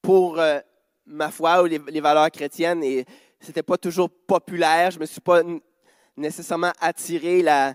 pour 0.00 0.38
euh, 0.38 0.60
ma 1.04 1.32
foi 1.32 1.64
ou 1.64 1.66
les, 1.66 2.00
valeurs 2.00 2.30
chrétiennes 2.30 2.84
et 2.84 3.04
c'était 3.40 3.64
pas 3.64 3.76
toujours 3.76 4.08
populaire. 4.08 4.92
Je 4.92 5.00
me 5.00 5.06
suis 5.06 5.20
pas 5.20 5.42
nécessairement 6.16 6.72
attiré 6.80 7.42
la, 7.42 7.74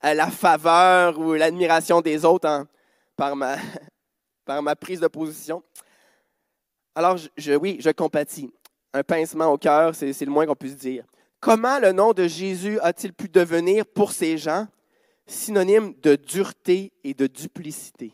à 0.00 0.14
la 0.14 0.32
faveur 0.32 1.16
ou 1.16 1.34
l'admiration 1.34 2.00
des 2.00 2.24
autres 2.24 2.66
par 3.16 3.36
ma 3.36 4.74
prise 4.74 4.98
de 4.98 5.06
position. 5.06 5.62
Alors, 7.00 7.16
oui, 7.62 7.78
je 7.80 7.88
compatis. 7.92 8.52
Un 8.92 9.02
pincement 9.02 9.46
au 9.46 9.56
cœur, 9.56 9.94
c'est 9.94 10.20
le 10.20 10.30
moins 10.30 10.44
qu'on 10.44 10.54
puisse 10.54 10.76
dire. 10.76 11.06
Comment 11.40 11.78
le 11.78 11.92
nom 11.92 12.12
de 12.12 12.28
Jésus 12.28 12.78
a-t-il 12.80 13.14
pu 13.14 13.26
devenir 13.26 13.86
pour 13.86 14.12
ces 14.12 14.36
gens 14.36 14.68
synonyme 15.26 15.94
de 16.02 16.14
dureté 16.16 16.92
et 17.02 17.14
de 17.14 17.26
duplicité? 17.26 18.12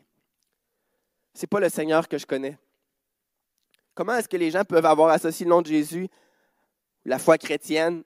Ce 1.34 1.40
n'est 1.40 1.48
pas 1.48 1.58
le 1.58 1.68
Seigneur 1.68 2.06
que 2.06 2.16
je 2.16 2.26
connais. 2.26 2.56
Comment 3.92 4.14
est-ce 4.14 4.28
que 4.28 4.36
les 4.36 4.52
gens 4.52 4.62
peuvent 4.62 4.86
avoir 4.86 5.08
associé 5.08 5.44
le 5.44 5.50
nom 5.50 5.62
de 5.62 5.66
Jésus, 5.66 6.06
la 7.04 7.18
foi 7.18 7.38
chrétienne, 7.38 8.04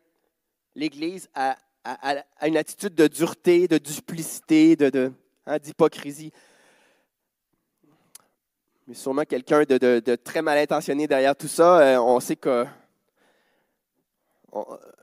l'Église, 0.75 1.29
à, 1.35 1.59
une 2.41 2.57
attitude 2.57 2.95
de 2.95 3.07
dureté, 3.07 3.69
de 3.69 3.77
duplicité, 3.77 4.79
hein, 5.45 5.59
d'hypocrisie? 5.59 6.33
Mais 8.91 8.97
sûrement 8.97 9.25
quelqu'un 9.25 9.63
de, 9.63 10.17
très 10.17 10.43
mal 10.43 10.59
intentionné 10.59 11.07
derrière 11.07 11.37
tout 11.37 11.47
ça. 11.47 11.79
Euh, 11.79 12.01
on 12.01 12.19
sait 12.19 12.35
que 12.35 12.67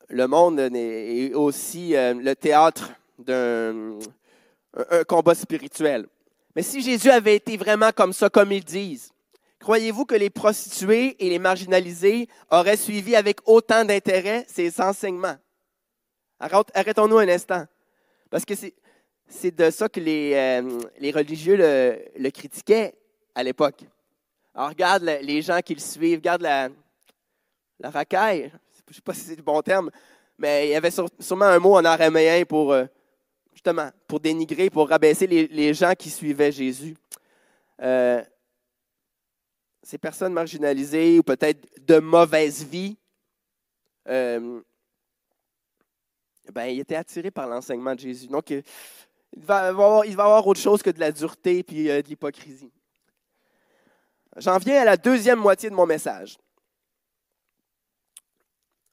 le 0.09 0.27
monde 0.27 0.59
est 0.59 1.33
aussi 1.33 1.95
euh, 1.95 2.13
le 2.13 2.35
théâtre 2.35 2.91
d'un 3.17 3.97
combat 5.07 5.35
spirituel. 5.35 6.05
Mais 6.53 6.63
si 6.63 6.81
Jésus 6.81 7.09
avait 7.09 7.37
été 7.37 7.55
vraiment 7.55 7.91
comme 7.95 8.11
ça, 8.11 8.29
comme 8.29 8.51
ils 8.51 8.65
disent, 8.65 9.13
croyez-vous 9.61 10.03
que 10.03 10.15
les 10.15 10.29
prostituées 10.29 11.15
et 11.25 11.29
les 11.29 11.39
marginalisés 11.39 12.27
auraient 12.51 12.75
suivi 12.75 13.15
avec 13.15 13.39
autant 13.45 13.85
d'intérêt 13.85 14.45
ces 14.49 14.81
enseignements? 14.81 15.37
Arrêtons-nous 16.41 17.19
un 17.19 17.29
instant. 17.29 17.63
Parce 18.29 18.43
que 18.43 18.53
c'est 19.29 19.55
de 19.55 19.69
ça 19.69 19.87
que 19.87 20.01
les, 20.01 20.33
euh, 20.33 20.77
les 20.99 21.11
religieux 21.11 21.55
le 21.55 22.29
critiquaient 22.31 22.93
à 23.37 23.43
l'époque. 23.43 23.85
Alors, 24.55 24.69
regarde 24.69 25.03
les 25.03 25.43
gens 25.43 25.59
qui 25.61 25.75
le 25.75 25.79
suivent, 25.79 26.17
regarde 26.17 26.41
la, 26.41 26.69
la 27.79 27.91
racaille. 27.91 28.51
Je 28.87 28.91
ne 28.91 28.95
sais 28.95 29.01
pas 29.01 29.13
si 29.13 29.21
c'est 29.21 29.35
le 29.35 29.43
bon 29.43 29.61
terme, 29.61 29.91
mais 30.39 30.69
il 30.69 30.71
y 30.71 30.75
avait 30.75 30.89
sûrement 31.19 31.45
un 31.45 31.59
mot 31.59 31.75
en 31.75 31.85
araméen 31.85 32.45
pour, 32.45 32.73
euh, 32.73 32.85
justement, 33.53 33.91
pour 34.07 34.19
dénigrer, 34.19 34.71
pour 34.71 34.89
rabaisser 34.89 35.27
les, 35.27 35.73
gens 35.75 35.93
qui 35.93 36.09
suivaient 36.09 36.51
Jésus. 36.51 36.95
Euh, 37.79 38.23
ces 39.83 39.99
personnes 39.99 40.33
marginalisées 40.33 41.19
ou 41.19 41.23
peut-être 41.23 41.63
de 41.85 41.99
mauvaise 41.99 42.65
vie, 42.65 42.97
euh, 44.07 44.61
ben, 46.51 46.65
ils 46.65 46.79
étaient 46.79 46.95
attirés 46.95 47.29
par 47.29 47.47
l'enseignement 47.47 47.93
de 47.93 47.99
Jésus. 47.99 48.25
Donc, 48.25 48.49
il 48.49 48.63
va, 49.35 49.67
avoir, 49.67 50.05
il 50.05 50.15
va 50.15 50.23
y 50.23 50.25
avoir 50.25 50.47
autre 50.47 50.59
chose 50.59 50.81
que 50.81 50.89
de 50.89 50.99
la 50.99 51.11
dureté 51.11 51.59
et 51.59 52.01
de 52.01 52.07
l'hypocrisie. 52.07 52.71
J'en 54.37 54.59
viens 54.59 54.81
à 54.81 54.85
la 54.85 54.97
deuxième 54.97 55.39
moitié 55.39 55.69
de 55.69 55.75
mon 55.75 55.87
message. 55.87 56.37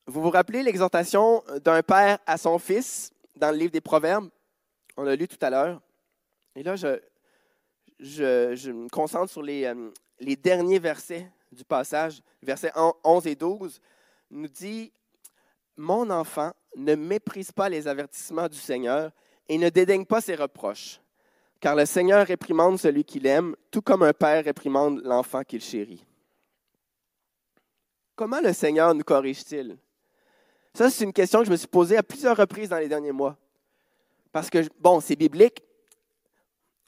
Vous 0.07 0.23
vous 0.23 0.31
rappelez 0.31 0.63
l'exhortation 0.63 1.45
d'un 1.63 1.83
père 1.83 2.19
à 2.27 2.39
son 2.39 2.59
fils 2.59 3.13
dans 3.37 3.51
le 3.51 3.59
livre 3.59 3.73
des 3.73 3.83
Proverbes? 3.83 4.31
On 4.97 5.03
l'a 5.03 5.17
lu 5.17 5.29
tout 5.29 5.39
à 5.43 5.51
l'heure. 5.51 5.83
Et 6.57 6.63
là, 6.63 6.77
je, 6.77 8.71
me 8.71 8.89
concentre 8.89 9.31
sur 9.31 9.43
les, 9.43 9.65
euh, 9.65 9.91
les, 10.19 10.37
derniers 10.37 10.79
versets 10.79 11.31
du 11.53 11.65
passage. 11.65 12.23
Versets 12.43 12.73
11 13.03 13.27
et 13.27 13.35
12 13.35 13.81
nous 14.31 14.49
dit 14.49 14.93
Mon 15.77 16.09
enfant, 16.09 16.53
ne 16.77 16.95
méprise 16.95 17.53
pas 17.53 17.69
les 17.69 17.87
avertissements 17.87 18.49
du 18.49 18.59
Seigneur 18.59 19.11
et 19.49 19.59
ne 19.59 19.69
dédaigne 19.69 20.07
pas 20.07 20.21
ses 20.21 20.37
reproches. 20.37 21.01
Car 21.65 21.75
le 21.75 21.87
Seigneur 21.87 22.27
réprimande 22.27 22.79
celui 22.79 23.05
qu'il 23.05 23.27
aime, 23.27 23.57
tout 23.71 23.81
comme 23.81 24.03
un 24.03 24.13
père 24.13 24.45
réprimande 24.45 25.01
l'enfant 25.03 25.43
qu'il 25.45 25.63
chérit. 25.63 26.05
Comment 28.15 28.43
le 28.43 28.53
Seigneur 28.53 28.95
nous 28.95 29.03
corrige-t-il? 29.03 29.79
Ça, 30.75 30.91
c'est 30.91 31.05
une 31.05 31.13
question 31.15 31.39
que 31.39 31.47
je 31.47 31.51
me 31.51 31.57
suis 31.57 31.67
posée 31.67 31.97
à 31.97 32.03
plusieurs 32.03 32.37
reprises 32.37 32.69
dans 32.69 32.77
les 32.77 32.87
derniers 32.87 33.13
mois. 33.13 33.39
Parce 34.31 34.51
que, 34.51 34.59
bon, 34.79 35.01
c'est 35.01 35.17
biblique, 35.17 35.63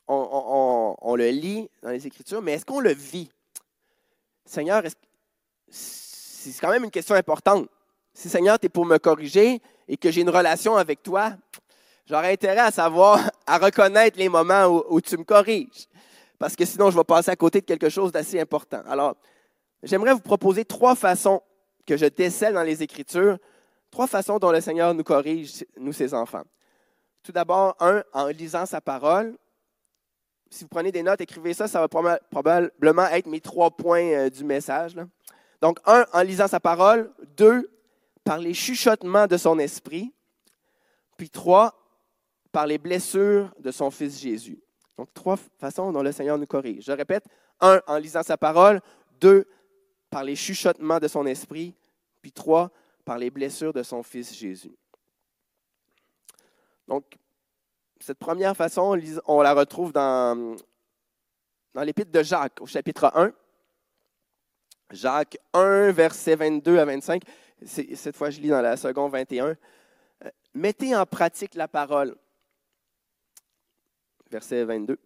on, 0.08 1.14
le 1.16 1.30
lit 1.30 1.70
dans 1.80 1.88
les 1.88 2.06
Écritures, 2.06 2.42
mais 2.42 2.52
est-ce 2.52 2.66
qu'on 2.66 2.80
le 2.80 2.92
vit? 2.92 3.30
Seigneur, 4.44 4.82
c'est 5.70 6.60
quand 6.60 6.70
même 6.70 6.84
une 6.84 6.90
question 6.90 7.14
importante. 7.14 7.66
Si, 8.12 8.28
Seigneur, 8.28 8.58
tu 8.58 8.66
es 8.66 8.68
pour 8.68 8.84
me 8.84 8.98
corriger 8.98 9.62
et 9.88 9.96
que 9.96 10.10
j'ai 10.10 10.20
une 10.20 10.28
relation 10.28 10.76
avec 10.76 11.02
toi, 11.02 11.32
j'aurais 12.08 12.32
intérêt 12.32 12.60
à 12.60 12.70
savoir, 12.70 13.20
à 13.46 13.58
reconnaître 13.58 14.18
les 14.18 14.28
moments 14.28 14.66
où, 14.88 15.00
tu 15.00 15.16
me 15.16 15.24
corriges. 15.24 15.88
Parce 16.38 16.54
que 16.54 16.64
sinon, 16.64 16.90
je 16.90 16.96
vais 16.96 17.04
passer 17.04 17.30
à 17.30 17.36
côté 17.36 17.60
de 17.60 17.66
quelque 17.66 17.88
chose 17.88 18.12
d'assez 18.12 18.40
important. 18.40 18.82
Alors, 18.86 19.16
j'aimerais 19.82 20.12
vous 20.12 20.20
proposer 20.20 20.64
trois 20.64 20.94
façons 20.94 21.42
que 21.86 21.96
je 21.96 22.06
décèle 22.06 22.54
dans 22.54 22.62
les 22.62 22.82
Écritures, 22.82 23.38
trois 23.90 24.06
façons 24.06 24.38
dont 24.38 24.50
le 24.50 24.60
Seigneur 24.60 24.92
nous 24.92 25.04
corrige, 25.04 25.64
nous, 25.78 25.92
ses 25.92 26.12
enfants. 26.12 26.42
Tout 27.22 27.32
d'abord, 27.32 27.76
un, 27.80 28.02
en 28.12 28.26
lisant 28.28 28.66
sa 28.66 28.80
parole, 28.80 29.36
si 30.50 30.64
vous 30.64 30.68
prenez 30.68 30.92
des 30.92 31.02
notes, 31.02 31.20
écrivez 31.20 31.54
ça, 31.54 31.66
ça 31.66 31.80
va 31.80 31.88
probablement 31.88 33.06
être 33.06 33.26
mes 33.26 33.40
trois 33.40 33.70
points 33.70 34.04
euh, 34.12 34.30
du 34.30 34.44
message. 34.44 34.94
Donc, 35.60 35.78
un, 35.86 36.06
en 36.12 36.22
lisant 36.22 36.46
sa 36.46 36.60
parole. 36.60 37.10
Deux, 37.36 37.70
par 38.24 38.38
les 38.38 38.54
chuchotements 38.54 39.26
de 39.26 39.36
son 39.36 39.58
esprit. 39.58 40.12
Puis 41.16 41.30
trois, 41.30 41.74
par 42.56 42.66
les 42.66 42.78
blessures 42.78 43.52
de 43.58 43.70
son 43.70 43.90
Fils 43.90 44.18
Jésus. 44.18 44.58
Donc, 44.96 45.12
trois 45.12 45.36
façons 45.36 45.92
dont 45.92 46.02
le 46.02 46.10
Seigneur 46.10 46.38
nous 46.38 46.46
corrige. 46.46 46.84
Je 46.86 46.92
répète, 46.92 47.26
un, 47.60 47.82
en 47.86 47.98
lisant 47.98 48.22
sa 48.22 48.38
parole. 48.38 48.80
Deux, 49.20 49.44
par 50.08 50.24
les 50.24 50.34
chuchotements 50.34 50.98
de 50.98 51.06
son 51.06 51.26
esprit. 51.26 51.74
Puis 52.22 52.32
trois, 52.32 52.70
par 53.04 53.18
les 53.18 53.28
blessures 53.28 53.74
de 53.74 53.82
son 53.82 54.02
Fils 54.02 54.34
Jésus. 54.34 54.74
Donc, 56.88 57.18
cette 58.00 58.18
première 58.18 58.56
façon, 58.56 58.98
on 59.26 59.42
la 59.42 59.52
retrouve 59.52 59.92
dans, 59.92 60.56
dans 61.74 61.82
l'épître 61.82 62.10
de 62.10 62.22
Jacques, 62.22 62.62
au 62.62 62.66
chapitre 62.66 63.12
1. 63.14 63.32
Jacques 64.92 65.36
1, 65.52 65.90
versets 65.90 66.36
22 66.36 66.78
à 66.78 66.86
25. 66.86 67.22
Cette 67.66 68.16
fois, 68.16 68.30
je 68.30 68.40
lis 68.40 68.48
dans 68.48 68.62
la 68.62 68.78
seconde 68.78 69.12
21. 69.12 69.48
Euh, 70.24 70.30
Mettez 70.54 70.96
en 70.96 71.04
pratique 71.04 71.54
la 71.54 71.68
parole. 71.68 72.16
Verset 74.30 74.64
22. 74.64 74.98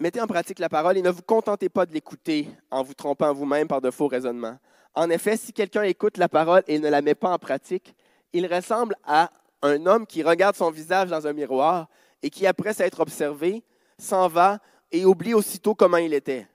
Mettez 0.00 0.20
en 0.20 0.26
pratique 0.26 0.58
la 0.58 0.68
parole 0.68 0.96
et 0.96 1.02
ne 1.02 1.10
vous 1.10 1.22
contentez 1.22 1.68
pas 1.68 1.86
de 1.86 1.92
l'écouter 1.92 2.48
en 2.70 2.82
vous 2.82 2.94
trompant 2.94 3.32
vous-même 3.32 3.68
par 3.68 3.80
de 3.80 3.90
faux 3.90 4.08
raisonnements. 4.08 4.58
En 4.94 5.10
effet, 5.10 5.36
si 5.36 5.52
quelqu'un 5.52 5.82
écoute 5.82 6.16
la 6.16 6.28
parole 6.28 6.62
et 6.66 6.78
ne 6.78 6.88
la 6.88 7.02
met 7.02 7.14
pas 7.14 7.30
en 7.30 7.38
pratique, 7.38 7.94
il 8.32 8.52
ressemble 8.52 8.96
à 9.04 9.30
un 9.62 9.86
homme 9.86 10.06
qui 10.06 10.22
regarde 10.22 10.56
son 10.56 10.70
visage 10.70 11.10
dans 11.10 11.26
un 11.26 11.32
miroir 11.32 11.88
et 12.22 12.30
qui, 12.30 12.46
après 12.46 12.72
s'être 12.72 13.00
observé, 13.00 13.62
s'en 13.98 14.26
va 14.26 14.58
et 14.90 15.04
oublie 15.04 15.34
aussitôt 15.34 15.74
comment 15.74 15.98
il 15.98 16.14
était. 16.14 16.48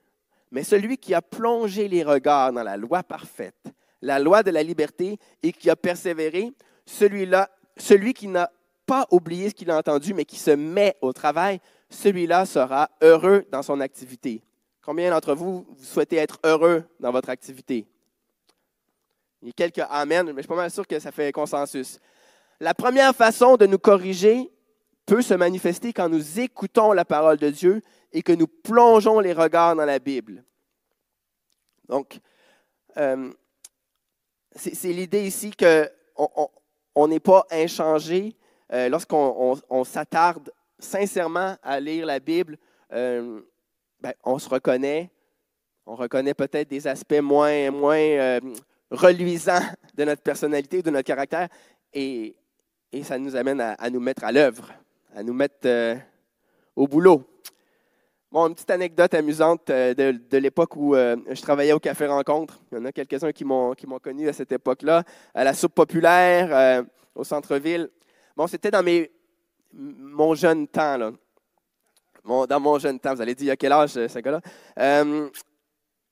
Mais 0.52 0.64
celui 0.64 0.98
qui 0.98 1.14
a 1.14 1.22
plongé 1.22 1.88
les 1.88 2.04
regards 2.04 2.52
dans 2.52 2.64
la 2.64 2.78
loi 2.78 3.04
parfaite, 3.04 3.66
la 4.02 4.20
loi 4.20 4.44
de 4.44 4.52
la 4.52 4.64
liberté, 4.64 5.18
et 5.44 5.52
qui 5.52 5.70
a 5.70 5.76
persévéré, 5.76 6.54
celui-là, 6.86 7.50
celui 7.78 8.14
qui 8.14 8.28
n'a 8.28 8.52
pas 8.86 9.08
oublié 9.12 9.50
ce 9.50 9.56
qu'il 9.56 9.72
a 9.72 9.78
entendu, 9.78 10.14
mais 10.14 10.26
qui 10.26 10.38
se 10.38 10.52
met 10.52 10.96
au 11.02 11.14
travail, 11.14 11.60
celui-là 11.90 12.46
sera 12.46 12.90
heureux 13.02 13.46
dans 13.52 13.64
son 13.64 13.80
activité. 13.80 14.44
Combien 14.84 15.10
d'entre 15.10 15.34
vous, 15.34 15.66
vous 15.68 15.84
souhaitez 15.84 16.18
être 16.18 16.40
heureux 16.44 16.84
dans 17.00 17.12
votre 17.12 17.30
activité? 17.30 17.88
Il 19.42 19.48
y 19.48 19.52
a 19.52 19.54
quelques 19.54 19.88
Amen, 19.90 20.28
mais 20.28 20.34
je 20.38 20.42
suis 20.42 20.48
pas 20.48 20.56
mal 20.56 20.72
sûr 20.72 20.88
que 20.88 21.00
ça 21.00 21.12
fait 21.12 21.32
consensus. 21.32 22.00
La 22.60 22.74
première 22.74 23.16
façon 23.16 23.58
de 23.58 23.66
nous 23.66 23.78
corriger 23.78 24.50
peut 25.06 25.22
se 25.22 25.34
manifester 25.34 25.94
quand 25.94 26.10
nous 26.10 26.40
écoutons 26.40 26.94
la 26.94 27.06
parole 27.06 27.38
de 27.38 27.50
Dieu 27.50 27.82
et 28.12 28.22
que 28.24 28.32
nous 28.32 28.48
plongeons 28.48 29.20
les 29.20 29.34
regards 29.34 29.76
dans 29.76 29.86
la 29.86 30.00
Bible. 30.00 30.44
Donc, 31.88 32.20
euh, 32.98 33.32
c'est 34.56 34.94
l'idée 34.94 35.28
ici 35.28 35.52
qu'on 35.52 37.08
n'est 37.08 37.20
pas 37.20 37.46
inchangé 37.52 38.36
euh, 38.74 38.90
lorsqu'on 38.90 39.84
s'attarde 39.84 40.52
sincèrement 40.80 41.56
à 41.64 41.80
lire 41.80 42.06
la 42.06 42.20
Bible. 42.20 42.58
Euh, 42.92 43.42
ben, 44.02 44.14
on 44.24 44.38
se 44.38 44.50
reconnaît, 44.50 45.10
on 45.86 45.96
reconnaît 45.96 46.34
peut-être 46.34 46.70
des 46.70 46.88
aspects 46.88 47.22
moins, 47.22 47.72
moins 47.72 48.40
reluisants 48.92 49.62
de 49.94 50.04
notre 50.04 50.22
personnalité, 50.22 50.82
de 50.82 50.90
notre 50.90 51.08
caractère, 51.08 51.48
et 51.94 52.36
et 52.96 53.04
ça 53.04 53.18
nous 53.18 53.36
amène 53.36 53.60
à, 53.60 53.90
nous 53.90 54.00
mettre 54.00 54.24
à 54.24 54.32
l'œuvre, 54.32 54.72
à 55.14 55.22
nous 55.22 55.34
mettre 55.34 55.66
euh, 55.66 55.96
au 56.78 56.88
boulot. 56.88 57.24
Bon, 58.32 58.48
une 58.48 58.54
petite 58.54 58.72
anecdote 58.72 59.14
amusante 59.14 59.70
euh, 59.70 59.94
de, 59.94 60.38
l'époque 60.38 60.78
où 60.78 60.96
euh, 60.96 61.18
je 61.30 61.42
travaillais 61.42 61.74
au 61.74 61.80
Café 61.80 62.08
Rencontre. 62.08 62.58
Il 62.72 62.78
y 62.78 62.82
en 62.82 62.86
a 62.86 62.94
quelques-uns 62.94 63.34
qui 63.34 63.44
m'ont, 63.44 63.74
qui 63.74 63.86
m'ont 63.86 64.00
connu 64.00 64.30
à 64.30 64.34
cette 64.34 64.54
époque-là, 64.54 65.04
à 65.34 65.44
la 65.44 65.54
soupe 65.54 65.76
populaire, 65.76 66.86
au 67.16 67.26
centre-ville. 67.26 67.90
Bon, 68.36 68.48
c'était 68.48 68.72
dans 68.72 68.84
mes, 68.84 69.10
mon 69.74 70.36
jeune 70.36 70.68
temps, 70.68 70.98
là. 70.98 71.12
dans 72.24 72.60
mon 72.60 72.78
jeune 72.80 73.00
temps, 73.00 73.14
vous 73.16 73.22
allez 73.22 73.36
dire, 73.36 73.54
à 73.54 73.56
quel 73.56 73.72
âge 73.72 73.92
ce 73.92 74.20
gars-là? 74.20 74.42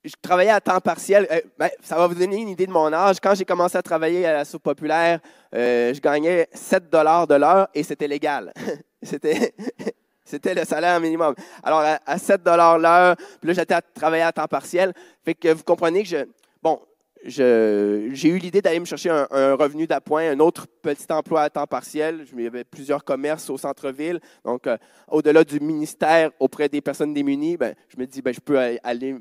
je 0.04 0.14
travaillais 0.22 0.52
à 0.52 0.60
temps 0.60 0.80
partiel. 0.82 1.28
Euh, 1.32 1.42
ben, 1.58 1.70
ça 1.82 1.96
va 1.96 2.08
vous 2.08 2.16
donner 2.16 2.38
une 2.38 2.50
idée 2.50 2.68
de 2.68 2.72
mon 2.72 2.92
âge. 2.92 3.18
Quand 3.22 3.36
j'ai 3.36 3.46
commencé 3.46 3.78
à 3.78 3.82
travailler 3.82 4.26
à 4.26 4.34
la 4.34 4.46
soupe 4.46 4.64
populaire, 4.64 5.20
euh, 5.56 5.94
je 5.94 6.02
gagnais 6.02 6.48
7 6.54 6.90
dollars 6.90 7.28
de 7.28 7.36
l'heure 7.36 7.68
et 7.74 7.84
c'était 7.84 8.08
légal. 8.08 8.54
c'était, 9.02 9.54
c'était 10.26 10.54
le 10.54 10.66
salaire 10.66 11.00
minimum. 11.00 11.34
Alors, 11.64 11.84
à, 12.06 12.18
7 12.18 12.44
dollars 12.44 12.80
l'heure, 12.80 13.16
puis 13.40 13.48
là, 13.48 13.54
j'étais 13.54 13.74
à 13.74 13.82
travailler 13.82 14.24
à 14.24 14.32
temps 14.32 14.48
partiel. 14.48 14.94
Fait 15.24 15.36
que 15.36 15.50
vous 15.54 15.64
comprenez 15.64 16.04
que 16.04 16.10
je, 16.10 16.18
bon, 16.62 16.82
j'ai 17.26 18.28
eu 18.28 18.38
l'idée 18.38 18.62
d'aller 18.62 18.80
me 18.80 18.86
chercher 18.86 19.10
un, 19.10 19.56
revenu 19.56 19.88
d'appoint, 19.88 20.30
un 20.30 20.40
autre 20.40 20.68
petit 20.82 21.06
emploi 21.10 21.44
à 21.44 21.50
temps 21.50 21.66
partiel. 21.66 22.26
Il 22.34 22.42
y 22.44 22.48
avait 22.48 22.66
plusieurs 22.66 23.04
commerces 23.04 23.50
au 23.50 23.58
centre-ville. 23.58 24.20
Donc, 24.44 24.68
euh, 24.68 24.78
au-delà 25.08 25.44
du 25.44 25.60
ministère 25.60 26.32
auprès 26.40 26.68
des 26.68 26.82
personnes 26.82 27.14
démunies, 27.14 27.56
ben, 27.56 27.76
je 27.88 27.98
me 27.98 28.06
dis, 28.06 28.22
ben, 28.22 28.34
je 28.34 28.42
peux 28.42 28.58
aller 28.58 29.16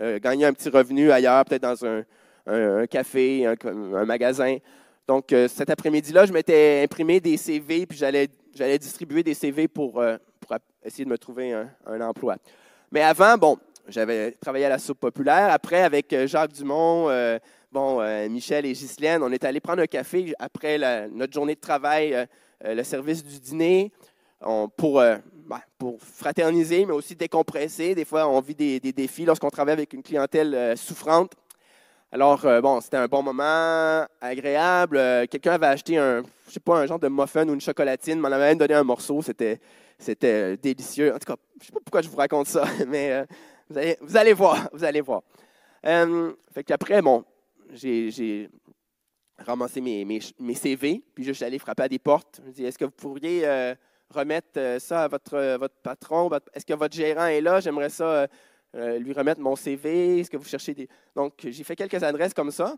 euh, 0.00 0.20
gagner 0.20 0.46
un 0.46 0.52
petit 0.52 0.68
revenu 0.68 1.10
ailleurs, 1.10 1.44
peut-être 1.44 1.62
dans 1.62 1.84
un, 1.84 2.86
café, 2.86 3.46
un, 3.46 4.04
magasin. 4.04 4.58
Donc, 5.08 5.32
euh, 5.32 5.48
cet 5.48 5.68
après-midi-là, 5.68 6.26
je 6.26 6.32
m'étais 6.32 6.82
imprimé 6.84 7.18
des 7.18 7.36
CV, 7.36 7.86
puis 7.86 7.98
j'allais, 7.98 8.28
distribuer 8.78 9.24
des 9.24 9.34
CV 9.34 9.66
pour, 9.66 9.94
pour 10.40 10.56
essayer 10.84 11.04
de 11.04 11.10
me 11.10 11.18
trouver 11.18 11.52
un, 11.52 12.00
emploi. 12.00 12.36
Mais 12.92 13.02
avant, 13.02 13.36
bon, 13.36 13.58
j'avais 13.88 14.32
travaillé 14.32 14.64
à 14.64 14.68
la 14.68 14.78
soupe 14.78 15.00
populaire. 15.00 15.50
Après, 15.50 15.82
avec 15.82 16.14
Jacques 16.26 16.52
Dumont, 16.52 17.08
bon, 17.72 18.28
Michel 18.28 18.66
et 18.66 18.72
Ghislaine, 18.72 19.22
on 19.22 19.32
est 19.32 19.44
allé 19.44 19.60
prendre 19.60 19.82
un 19.82 19.86
café 19.86 20.34
après 20.38 20.78
notre 21.10 21.32
journée 21.32 21.54
de 21.54 21.60
travail, 21.60 22.26
le 22.64 22.82
service 22.82 23.24
du 23.24 23.38
dîner, 23.40 23.92
pour 24.76 25.02
ben, 25.46 25.60
pour 25.78 26.02
fraterniser, 26.02 26.84
mais 26.86 26.92
aussi 26.92 27.14
décompresser. 27.14 27.94
Des 27.94 28.04
fois, 28.04 28.28
on 28.28 28.40
vit 28.40 28.56
des, 28.56 28.80
défis 28.80 29.24
lorsqu'on 29.24 29.48
travaille 29.48 29.74
avec 29.74 29.92
une 29.92 30.02
clientèle 30.02 30.52
euh, 30.54 30.74
souffrante. 30.74 31.34
Alors, 32.10 32.44
euh, 32.44 32.60
bon, 32.60 32.80
c'était 32.80 32.96
un 32.96 33.06
bon 33.06 33.22
moment, 33.22 34.04
agréable. 34.20 34.96
Euh, 34.96 35.26
quelqu'un 35.30 35.52
avait 35.52 35.66
acheté 35.66 35.98
un, 35.98 36.22
je 36.48 36.54
sais 36.54 36.60
pas, 36.60 36.78
un 36.78 36.86
genre 36.86 36.98
de 36.98 37.06
muffin 37.06 37.48
ou 37.48 37.54
une 37.54 37.60
chocolatine, 37.60 38.18
m'en 38.18 38.28
avait 38.28 38.48
même 38.48 38.58
donné 38.58 38.74
un 38.74 38.82
morceau. 38.82 39.22
C'était, 39.22 39.60
délicieux. 40.56 41.14
En 41.14 41.18
tout 41.18 41.32
cas, 41.32 41.36
je 41.60 41.66
sais 41.66 41.72
pas 41.72 41.80
pourquoi 41.84 42.02
je 42.02 42.08
vous 42.08 42.16
raconte 42.16 42.48
ça, 42.48 42.64
mais 42.88 43.24
vous, 43.68 44.16
allez, 44.16 44.32
voir, 44.32 44.68
vous 44.72 44.84
allez 44.84 45.00
voir. 45.00 45.22
fait 45.82 46.64
qu'après, 46.64 47.02
bon, 47.02 47.24
j'ai, 47.72 48.48
ramassé 49.38 49.80
mes, 49.80 50.54
CV, 50.54 51.02
puis 51.14 51.24
je 51.24 51.32
suis 51.32 51.44
allé 51.44 51.58
frapper 51.58 51.84
à 51.84 51.88
des 51.88 51.98
portes. 51.98 52.40
Je 52.44 52.62
me 52.62 52.68
est-ce 52.68 52.78
que 52.78 52.84
vous 52.84 52.90
pourriez 52.90 53.44
remettre 54.10 54.58
euh, 54.58 54.78
ça 54.78 55.04
à 55.04 55.08
votre, 55.08 55.34
euh, 55.34 55.68
patron? 55.82 56.30
Est-ce 56.52 56.64
que 56.64 56.74
votre 56.74 56.94
gérant 56.94 57.26
est 57.26 57.40
là? 57.40 57.60
J'aimerais 57.60 57.90
ça 57.90 58.26
euh, 58.74 58.98
lui 58.98 59.12
remettre 59.12 59.40
mon 59.40 59.56
CV. 59.56 60.20
Est-ce 60.20 60.30
que 60.30 60.36
vous 60.36 60.44
cherchez 60.44 60.74
des. 60.74 60.88
Donc, 61.14 61.34
j'ai 61.44 61.64
fait 61.64 61.76
quelques 61.76 62.02
adresses 62.02 62.34
comme 62.34 62.50
ça. 62.50 62.76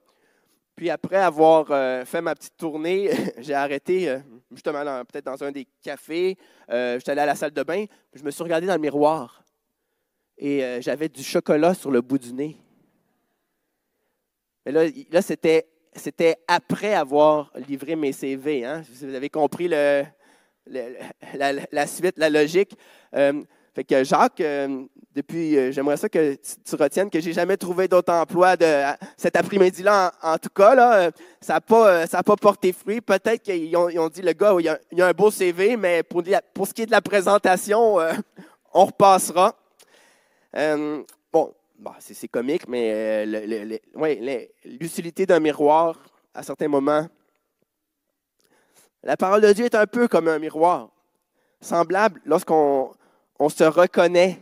Puis 0.74 0.90
après 0.90 1.16
avoir 1.16 1.66
fait 2.06 2.20
ma 2.20 2.36
petite 2.36 2.56
tournée, 2.56 3.10
j'ai 3.38 3.54
arrêté 3.54 4.16
justement 4.52 4.84
peut-être 5.06 5.24
dans 5.24 5.42
un 5.42 5.50
des 5.50 5.66
cafés. 5.82 6.36
J'étais 6.68 7.10
allé 7.10 7.22
à 7.22 7.26
la 7.26 7.34
salle 7.34 7.50
de 7.50 7.62
bain. 7.64 7.84
Je 8.14 8.22
me 8.22 8.30
suis 8.30 8.44
regardé 8.44 8.68
dans 8.68 8.74
le 8.74 8.80
miroir 8.80 9.42
et 10.38 10.80
j'avais 10.80 11.08
du 11.08 11.22
chocolat 11.22 11.74
sur 11.74 11.90
le 11.90 12.00
bout 12.00 12.18
du 12.18 12.32
nez. 12.32 12.56
Et 14.66 14.72
là, 14.72 14.84
là 15.10 15.22
c'était 15.22 15.66
c'était 15.98 16.36
après 16.46 16.94
avoir 16.94 17.50
livré 17.68 17.96
mes 17.96 18.12
CV. 18.12 18.64
Hein? 18.64 18.82
Vous 19.02 19.14
avez 19.14 19.28
compris 19.28 19.68
le, 19.68 20.04
la, 21.34 21.86
suite, 21.86 22.16
la 22.16 22.30
logique. 22.30 22.76
Euh, 23.14 23.42
fait 23.74 23.84
que 23.84 24.02
Jacques, 24.02 24.40
euh, 24.40 24.84
depuis, 25.14 25.56
euh, 25.56 25.70
j'aimerais 25.70 25.96
ça 25.96 26.08
que 26.08 26.34
tu, 26.34 26.74
retiennes 26.74 27.10
que 27.10 27.20
j'ai 27.20 27.32
jamais 27.32 27.56
trouvé 27.56 27.86
d'autre 27.86 28.12
emploi 28.12 28.56
de, 28.56 28.82
cet 29.16 29.36
après-midi-là, 29.36 30.12
en, 30.22 30.38
tout 30.38 30.48
cas. 30.48 30.74
Là, 30.74 31.10
ça 31.40 31.54
n'a 31.54 31.60
pas, 31.60 32.06
pas 32.06 32.36
porté 32.36 32.72
fruit. 32.72 33.00
Peut-être 33.00 33.42
qu'ils 33.42 33.76
ont, 33.76 34.08
dit, 34.08 34.22
le 34.22 34.32
gars, 34.32 34.54
il 34.58 34.64
y, 34.64 35.00
a, 35.00 35.06
un 35.06 35.12
beau 35.12 35.30
CV, 35.30 35.76
mais 35.76 36.02
pour, 36.02 36.22
pour 36.54 36.66
ce 36.66 36.74
qui 36.74 36.82
est 36.82 36.86
de 36.86 36.90
la 36.90 37.02
présentation, 37.02 37.98
on 38.72 38.84
repassera. 38.84 39.54
Bon, 40.52 41.54
bah, 41.78 41.96
c'est 42.00 42.28
comique, 42.28 42.66
mais 42.68 43.26
l'utilité 44.64 45.26
d'un 45.26 45.40
miroir, 45.40 45.98
à 46.34 46.42
certains 46.42 46.68
moments, 46.68 47.06
la 49.02 49.16
parole 49.16 49.40
de 49.40 49.52
Dieu 49.52 49.64
est 49.64 49.74
un 49.74 49.86
peu 49.86 50.08
comme 50.08 50.28
un 50.28 50.38
miroir, 50.38 50.90
semblable 51.60 52.20
lorsqu'on 52.24 52.92
on 53.38 53.48
se 53.48 53.64
reconnaît. 53.64 54.38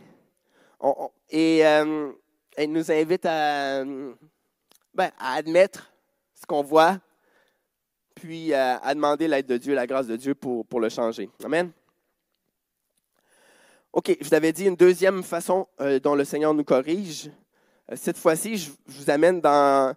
et 1.29 1.65
euh, 1.65 2.11
elle 2.55 2.71
nous 2.71 2.91
invite 2.91 3.25
à, 3.25 3.83
ben, 3.83 5.11
à 5.19 5.33
admettre 5.35 5.91
ce 6.33 6.45
qu'on 6.45 6.63
voit, 6.63 6.97
puis 8.15 8.53
euh, 8.53 8.77
à, 8.81 8.95
demander 8.95 9.27
l'aide 9.27 9.45
de 9.45 9.57
Dieu, 9.57 9.75
la 9.75 9.85
grâce 9.85 10.07
de 10.07 10.15
Dieu 10.15 10.33
pour, 10.33 10.65
pour 10.65 10.79
le 10.79 10.89
changer. 10.89 11.29
Amen. 11.43 11.71
OK, 13.93 14.15
je 14.19 14.27
vous 14.27 14.33
avais 14.33 14.51
dit 14.53 14.65
une 14.65 14.75
deuxième 14.75 15.23
façon 15.23 15.67
euh, 15.81 15.99
dont 15.99 16.15
le 16.15 16.25
Seigneur 16.25 16.53
nous 16.53 16.63
corrige. 16.63 17.31
cette 17.95 18.17
fois-ci, 18.17 18.57
je, 18.57 18.71
je, 18.87 18.97
vous 18.99 19.09
amène 19.09 19.41
dans 19.41 19.95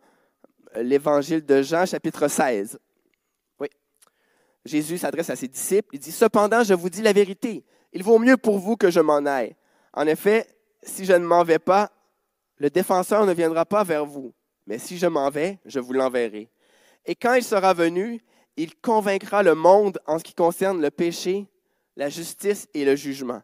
l'évangile 0.77 1.45
de 1.45 1.63
Jean, 1.63 1.87
chapitre 1.87 2.29
16. 2.29 2.79
Oui. 3.59 3.69
Jésus 4.65 4.99
s'adresse 4.99 5.31
à 5.31 5.37
ses 5.37 5.49
disciples. 5.49 5.89
Il 5.93 5.99
dit 5.99 6.13
Cependant, 6.13 6.63
je 6.63 6.75
vous 6.75 6.89
dis 6.89 7.03
la 7.03 7.13
vérité. 7.13 7.65
Il 7.93 8.03
vaut 8.03 8.19
mieux 8.19 8.37
pour 8.37 8.59
vous 8.59 8.77
que 8.77 8.91
je 8.91 9.01
m'en 9.01 9.27
aille. 9.27 9.55
En 9.93 10.07
effet, 10.07 10.47
si 10.83 11.05
je 11.05 11.13
ne 11.13 11.25
m'en 11.25 11.43
vais 11.43 11.59
pas, 11.59 11.91
le 12.57 12.71
défenseur 12.71 13.27
ne 13.27 13.33
viendra 13.33 13.65
pas 13.65 13.85
vers 13.85 14.07
vous. 14.07 14.33
Mais 14.67 14.79
si 14.79 14.99
je 14.99 15.07
m'en 15.07 15.31
vais, 15.31 15.59
je 15.65 15.81
vous 15.81 15.93
l'enverrai. 15.93 16.49
Et 17.07 17.15
quand 17.15 17.35
il 17.35 17.43
sera 17.43 17.75
venu, 17.75 18.23
il 18.57 18.77
convaincra 18.77 19.43
le 19.43 19.55
monde 19.55 19.99
en 20.07 20.19
ce 20.19 20.25
qui 20.25 20.35
concerne 20.35 20.81
le 20.81 20.91
péché, 20.91 21.49
la 21.97 22.09
justice 22.09 22.69
et 22.75 22.85
le 22.85 22.95
jugement. 22.95 23.43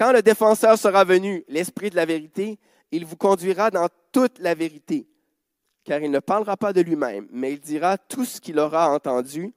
Quand 0.00 0.12
le 0.12 0.22
défenseur 0.22 0.78
sera 0.78 1.04
venu, 1.04 1.44
l'Esprit 1.46 1.90
de 1.90 1.96
la 1.96 2.06
vérité, 2.06 2.58
il 2.90 3.04
vous 3.04 3.16
conduira 3.16 3.70
dans 3.70 3.86
toute 4.12 4.38
la 4.38 4.54
vérité, 4.54 5.06
car 5.84 6.00
il 6.00 6.10
ne 6.10 6.20
parlera 6.20 6.56
pas 6.56 6.72
de 6.72 6.80
lui-même, 6.80 7.28
mais 7.30 7.52
il 7.52 7.60
dira 7.60 7.98
tout 7.98 8.24
ce 8.24 8.40
qu'il 8.40 8.58
aura 8.58 8.90
entendu 8.90 9.52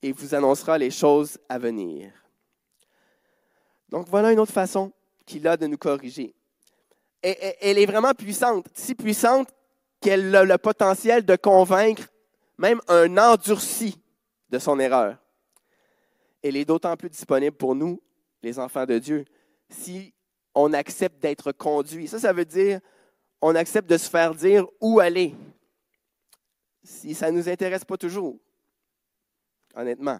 et 0.00 0.12
vous 0.12 0.34
annoncera 0.34 0.78
les 0.78 0.90
choses 0.90 1.36
à 1.46 1.58
venir. 1.58 2.10
Donc 3.90 4.08
voilà 4.08 4.32
une 4.32 4.38
autre 4.38 4.50
façon 4.50 4.92
qu'il 5.26 5.46
a 5.46 5.58
de 5.58 5.66
nous 5.66 5.76
corriger. 5.76 6.34
Elle 7.20 7.76
est 7.78 7.84
vraiment 7.84 8.14
puissante, 8.14 8.66
si 8.72 8.94
puissante 8.94 9.50
qu'elle 10.00 10.34
a 10.34 10.42
le 10.42 10.56
potentiel 10.56 11.22
de 11.22 11.36
convaincre 11.36 12.08
même 12.56 12.80
un 12.88 13.14
endurci 13.18 14.00
de 14.48 14.58
son 14.58 14.80
erreur. 14.80 15.18
Elle 16.42 16.56
est 16.56 16.64
d'autant 16.64 16.96
plus 16.96 17.10
disponible 17.10 17.58
pour 17.58 17.74
nous, 17.74 18.00
les 18.42 18.58
enfants 18.58 18.86
de 18.86 18.98
Dieu, 18.98 19.26
si 19.70 20.12
on 20.54 20.72
accepte 20.72 21.20
d'être 21.20 21.52
conduit. 21.52 22.08
Ça, 22.08 22.18
ça 22.18 22.32
veut 22.32 22.44
dire 22.44 22.80
on 23.42 23.54
accepte 23.54 23.88
de 23.88 23.96
se 23.96 24.10
faire 24.10 24.34
dire 24.34 24.66
où 24.80 25.00
aller. 25.00 25.34
Si 26.82 27.14
ça 27.14 27.30
ne 27.30 27.38
nous 27.38 27.48
intéresse 27.48 27.84
pas 27.84 27.96
toujours, 27.96 28.38
honnêtement. 29.74 30.18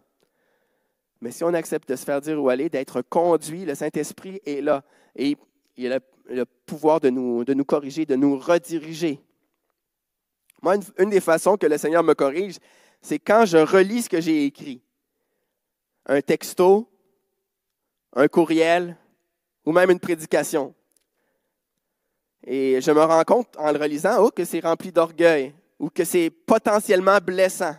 Mais 1.21 1.31
si 1.31 1.45
on 1.45 1.53
accepte 1.53 1.89
de 1.89 1.97
se 1.97 2.05
faire 2.05 2.21
dire 2.21 2.43
où 2.43 2.49
aller, 2.49 2.71
d'être 2.71 3.03
conduit, 3.03 3.65
le 3.65 3.75
Saint-Esprit 3.75 4.41
est 4.47 4.63
là. 4.63 4.83
Et 5.17 5.37
il 5.77 5.93
a 5.93 6.01
le, 6.27 6.45
pouvoir 6.45 7.01
de 7.01 7.11
nous, 7.11 7.45
de 7.45 7.53
nous 7.53 7.65
corriger, 7.65 8.07
de 8.07 8.17
nous 8.17 8.39
rediriger. 8.39 9.21
Moi, 10.63 10.77
une, 10.99 11.11
des 11.11 11.21
façons 11.21 11.57
que 11.57 11.67
le 11.67 11.79
Seigneur 11.79 12.03
me 12.03 12.15
corrige, 12.15 12.57
c'est 13.03 13.19
quand 13.19 13.45
je 13.45 13.59
relis 13.59 14.03
ce 14.03 14.09
que 14.09 14.21
j'ai 14.21 14.45
écrit. 14.45 14.83
Un 16.07 16.21
texto, 16.23 16.91
un 18.15 18.29
courriel 18.29 18.97
ou 19.65 19.73
même 19.73 19.91
une 19.91 20.01
prédication. 20.01 20.75
Et 22.47 22.81
je 22.81 22.91
me 22.91 23.03
rends 23.03 23.25
compte 23.25 23.49
en 23.59 23.71
le 23.71 23.79
relisant 23.79 24.23
oh, 24.23 24.31
que 24.31 24.45
c'est 24.45 24.61
rempli 24.61 24.93
d'orgueil 24.93 25.55
ou 25.79 25.91
que 25.91 26.05
c'est 26.05 26.31
potentiellement 26.31 27.19
blessant. 27.19 27.75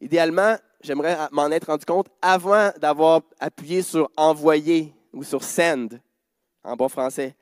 Idéalement, 0.00 0.56
j'aimerais 0.82 1.16
m'en 1.32 1.50
être 1.50 1.66
rendu 1.66 1.84
compte 1.84 2.08
avant 2.20 2.70
d'avoir 2.78 3.22
appuyé 3.40 3.82
sur 3.82 4.10
envoyer 4.16 4.94
ou 5.12 5.24
sur 5.24 5.42
send 5.42 5.98
en 6.62 6.76
bon 6.76 6.88
français. 6.88 7.34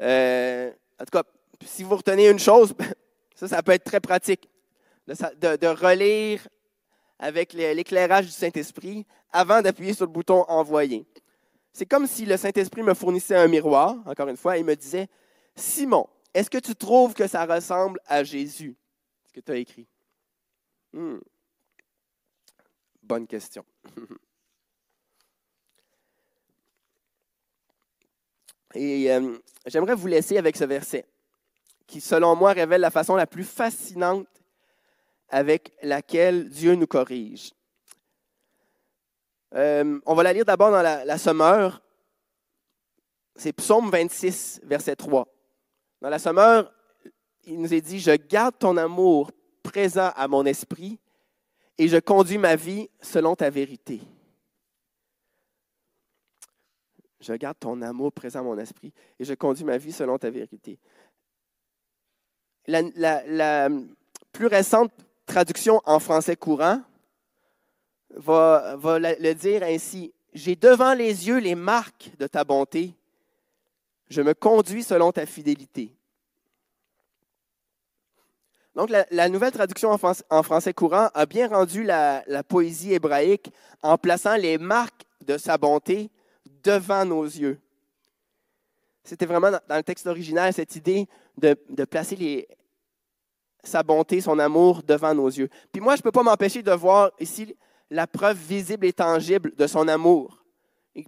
Euh, 0.00 0.70
en 1.00 1.04
tout 1.04 1.10
cas, 1.10 1.22
si 1.64 1.82
vous 1.82 1.96
retenez 1.96 2.28
une 2.28 2.38
chose, 2.38 2.74
ça, 3.34 3.48
ça 3.48 3.62
peut 3.62 3.72
être 3.72 3.84
très 3.84 4.00
pratique, 4.00 4.48
de, 5.06 5.66
relire 5.66 6.46
avec 7.18 7.52
l'éclairage 7.52 8.26
du 8.26 8.32
Saint-Esprit 8.32 9.06
avant 9.32 9.60
d'appuyer 9.60 9.92
sur 9.92 10.06
le 10.06 10.12
bouton 10.12 10.44
envoyer. 10.48 11.06
C'est 11.74 11.86
comme 11.86 12.06
si 12.06 12.24
le 12.24 12.36
Saint-Esprit 12.36 12.84
me 12.84 12.94
fournissait 12.94 13.34
un 13.34 13.48
miroir, 13.48 13.96
encore 14.06 14.28
une 14.28 14.36
fois, 14.36 14.56
et 14.56 14.62
me 14.62 14.76
disait, 14.76 15.08
Simon, 15.56 16.08
est-ce 16.32 16.48
que 16.48 16.58
tu 16.58 16.76
trouves 16.76 17.14
que 17.14 17.26
ça 17.26 17.44
ressemble 17.44 17.98
à 18.06 18.22
Jésus, 18.22 18.76
ce 19.26 19.32
que 19.32 19.40
tu 19.40 19.50
as 19.50 19.56
écrit? 19.56 19.88
Hmm. 20.92 21.18
Bonne 23.02 23.26
question. 23.26 23.64
Et 28.76 29.12
euh, 29.12 29.36
j'aimerais 29.66 29.94
vous 29.96 30.06
laisser 30.06 30.38
avec 30.38 30.56
ce 30.56 30.64
verset 30.64 31.06
qui, 31.88 32.00
selon 32.00 32.36
moi, 32.36 32.52
révèle 32.52 32.80
la 32.80 32.90
façon 32.90 33.16
la 33.16 33.26
plus 33.26 33.44
fascinante 33.44 34.28
avec 35.28 35.72
laquelle 35.82 36.48
Dieu 36.48 36.76
nous 36.76 36.86
corrige. 36.86 37.52
Euh, 39.54 40.00
on 40.04 40.14
va 40.14 40.22
la 40.22 40.32
lire 40.32 40.44
d'abord 40.44 40.70
dans 40.70 40.82
la, 40.82 41.04
la 41.04 41.18
sommeur. 41.18 41.82
C'est 43.36 43.52
Psaume 43.52 43.90
26, 43.90 44.60
verset 44.64 44.96
3. 44.96 45.26
Dans 46.00 46.08
la 46.08 46.18
sommeur, 46.18 46.72
il 47.44 47.60
nous 47.60 47.72
est 47.72 47.80
dit, 47.80 48.00
je 48.00 48.12
garde 48.12 48.58
ton 48.58 48.76
amour 48.76 49.30
présent 49.62 50.10
à 50.16 50.28
mon 50.28 50.44
esprit 50.44 50.98
et 51.78 51.88
je 51.88 51.96
conduis 51.96 52.38
ma 52.38 52.56
vie 52.56 52.88
selon 53.00 53.34
ta 53.34 53.50
vérité. 53.50 54.00
Je 57.20 57.32
garde 57.32 57.58
ton 57.58 57.80
amour 57.82 58.12
présent 58.12 58.40
à 58.40 58.42
mon 58.42 58.58
esprit 58.58 58.92
et 59.18 59.24
je 59.24 59.34
conduis 59.34 59.64
ma 59.64 59.78
vie 59.78 59.92
selon 59.92 60.18
ta 60.18 60.30
vérité. 60.30 60.78
La, 62.66 63.68
plus 64.32 64.46
récente 64.46 64.92
traduction 65.26 65.80
en 65.84 66.00
français 66.00 66.36
courant 66.36 66.82
va, 68.16 68.76
le 68.98 69.32
dire 69.34 69.62
ainsi. 69.62 70.12
J'ai 70.32 70.56
devant 70.56 70.94
les 70.94 71.28
yeux 71.28 71.38
les 71.38 71.54
marques 71.54 72.10
de 72.18 72.26
ta 72.26 72.44
bonté. 72.44 72.94
Je 74.08 74.20
me 74.22 74.34
conduis 74.34 74.82
selon 74.82 75.12
ta 75.12 75.26
fidélité. 75.26 75.94
Donc, 78.74 78.90
la, 78.90 79.28
nouvelle 79.28 79.52
traduction 79.52 79.96
en, 80.30 80.42
français 80.42 80.74
courant 80.74 81.08
a 81.14 81.26
bien 81.26 81.48
rendu 81.48 81.84
la, 81.84 82.24
poésie 82.48 82.92
hébraïque 82.92 83.52
en 83.82 83.96
plaçant 83.96 84.34
les 84.34 84.58
marques 84.58 85.04
de 85.24 85.38
sa 85.38 85.56
bonté 85.56 86.10
devant 86.64 87.04
nos 87.04 87.24
yeux. 87.24 87.60
C'était 89.04 89.26
vraiment 89.26 89.50
dans, 89.50 89.76
le 89.76 89.82
texte 89.82 90.06
original 90.06 90.52
cette 90.52 90.74
idée 90.74 91.06
de, 91.38 91.54
placer 91.84 92.48
sa 93.62 93.82
bonté, 93.84 94.20
son 94.20 94.40
amour 94.40 94.82
devant 94.82 95.14
nos 95.14 95.28
yeux. 95.28 95.48
Puis 95.70 95.80
moi, 95.80 95.94
je 95.94 96.00
ne 96.00 96.02
peux 96.02 96.12
pas 96.12 96.24
m'empêcher 96.24 96.62
de 96.62 96.72
voir 96.72 97.12
ici 97.20 97.54
la 97.94 98.08
preuve 98.08 98.36
visible 98.36 98.86
et 98.86 98.92
tangible 98.92 99.54
de 99.54 99.66
son 99.68 99.86
amour. 99.86 100.44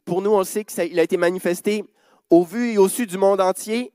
Pour 0.05 0.23
nous, 0.23 0.31
on 0.31 0.45
sait 0.45 0.65
qu'il 0.65 0.99
a 1.01 1.03
été 1.03 1.17
manifesté 1.17 1.85
au 2.31 2.45
vu 2.45 2.73
et 2.73 2.79
au 2.79 2.89
su 2.89 3.07
du 3.07 3.19
monde 3.19 3.41
entier 3.41 3.93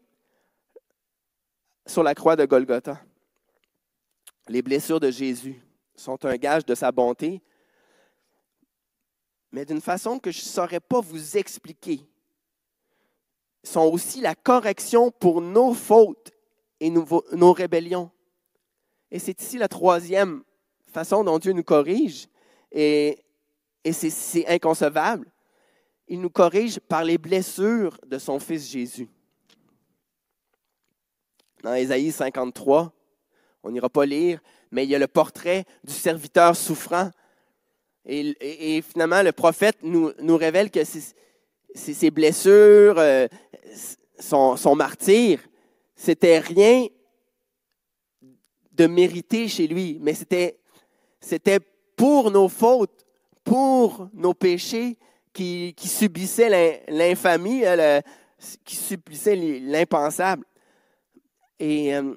sur 1.85 2.03
la 2.03 2.13
croix 2.13 2.35
de 2.35 2.45
Golgotha. 2.45 3.01
Les 4.49 4.61
blessures 4.61 4.99
de 4.99 5.09
Jésus 5.09 5.61
sont 5.95 6.25
un 6.25 6.35
gage 6.35 6.65
de 6.65 6.75
sa 6.75 6.91
bonté, 6.91 7.41
mais 9.53 9.63
d'une 9.63 9.81
façon 9.81 10.19
que 10.19 10.31
je 10.31 10.39
ne 10.39 10.49
saurais 10.49 10.81
pas 10.81 10.99
vous 10.99 11.37
expliquer. 11.37 12.01
sont 13.63 13.83
aussi 13.83 14.19
la 14.19 14.35
correction 14.35 15.11
pour 15.11 15.39
nos 15.39 15.73
fautes 15.73 16.31
et 16.81 16.89
nos, 16.89 17.53
rébellions. 17.53 18.11
Et 19.11 19.19
c'est 19.19 19.41
ici 19.41 19.57
la 19.57 19.69
troisième 19.69 20.43
façon 20.87 21.23
dont 21.23 21.39
Dieu 21.39 21.53
nous 21.53 21.63
corrige, 21.63 22.27
et, 22.71 23.19
et 23.83 23.93
c'est 23.93 24.47
inconcevable. 24.47 25.27
Il 26.07 26.19
nous 26.19 26.29
corrige 26.29 26.79
par 26.79 27.03
les 27.03 27.17
blessures 27.17 27.97
de 28.05 28.17
son 28.17 28.39
Fils 28.39 28.69
Jésus. 28.69 29.07
Dans 31.63 31.73
Ésaïe 31.73 32.11
53, 32.11 32.91
on 33.63 33.71
n'ira 33.71 33.89
pas 33.89 34.05
lire, 34.05 34.41
mais 34.71 34.83
il 34.83 34.89
y 34.89 34.95
a 34.95 34.99
le 34.99 35.07
portrait 35.07 35.65
du 35.83 35.93
serviteur 35.93 36.55
souffrant. 36.55 37.11
Et, 38.05 38.81
finalement, 38.81 39.21
le 39.21 39.31
prophète 39.31 39.77
nous, 39.83 40.11
nous 40.19 40.37
révèle 40.37 40.71
que 40.71 40.81
ses 40.83 42.11
blessures, 42.11 42.97
euh, 42.97 43.27
son, 44.19 44.57
son 44.57 44.75
martyr, 44.75 45.39
c'était 45.95 46.39
rien 46.39 46.87
de 48.71 48.87
mérité 48.87 49.47
chez 49.47 49.67
lui, 49.67 49.99
mais 50.01 50.15
c'était 50.15 51.59
pour 52.01 52.31
nos 52.31 52.49
fautes, 52.49 53.05
pour 53.43 54.09
nos 54.11 54.33
péchés 54.33 54.97
qui, 55.31 55.75
subissaient 55.77 56.83
l'infamie, 56.87 57.61
qui 58.65 58.75
subissaient 58.75 59.35
l'impensable. 59.35 60.43
Et 61.59 61.95
euh, 61.95 62.15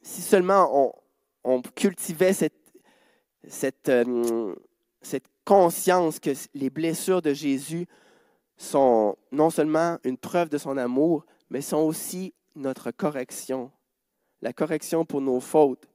si 0.00 0.22
seulement 0.22 0.98
on, 1.44 1.60
cultivait 1.60 2.32
euh, 3.88 4.54
cette 5.02 5.28
conscience 5.44 6.18
que 6.18 6.30
les 6.54 6.70
blessures 6.70 7.20
de 7.20 7.34
Jésus 7.34 7.86
sont 8.56 9.14
non 9.30 9.50
seulement 9.50 9.98
une 10.04 10.16
preuve 10.16 10.48
de 10.48 10.56
son 10.56 10.78
amour, 10.78 11.26
mais 11.50 11.60
sont 11.60 11.82
aussi 11.82 12.32
notre 12.54 12.92
correction. 12.92 13.70
La 14.40 14.54
correction 14.54 15.04
pour 15.04 15.20
nos 15.20 15.40
fautes, 15.40 15.86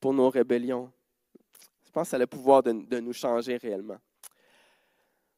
pour 0.00 0.14
nos 0.14 0.30
rébellions. 0.30 0.90
Je 1.84 1.90
pense 1.90 2.06
que 2.06 2.10
ça 2.10 2.16
a 2.16 2.20
le 2.20 2.26
pouvoir 2.26 2.62
de, 2.62 3.00
nous 3.00 3.12
changer 3.12 3.56
réellement. 3.56 3.98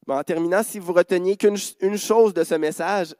en 0.07 0.23
terminant, 0.23 0.63
si 0.63 0.79
vous 0.79 0.93
reteniez 0.93 1.35
qu'une 1.37 1.97
chose 1.97 2.33
de 2.33 2.43
ce 2.43 2.55
message, 2.55 3.15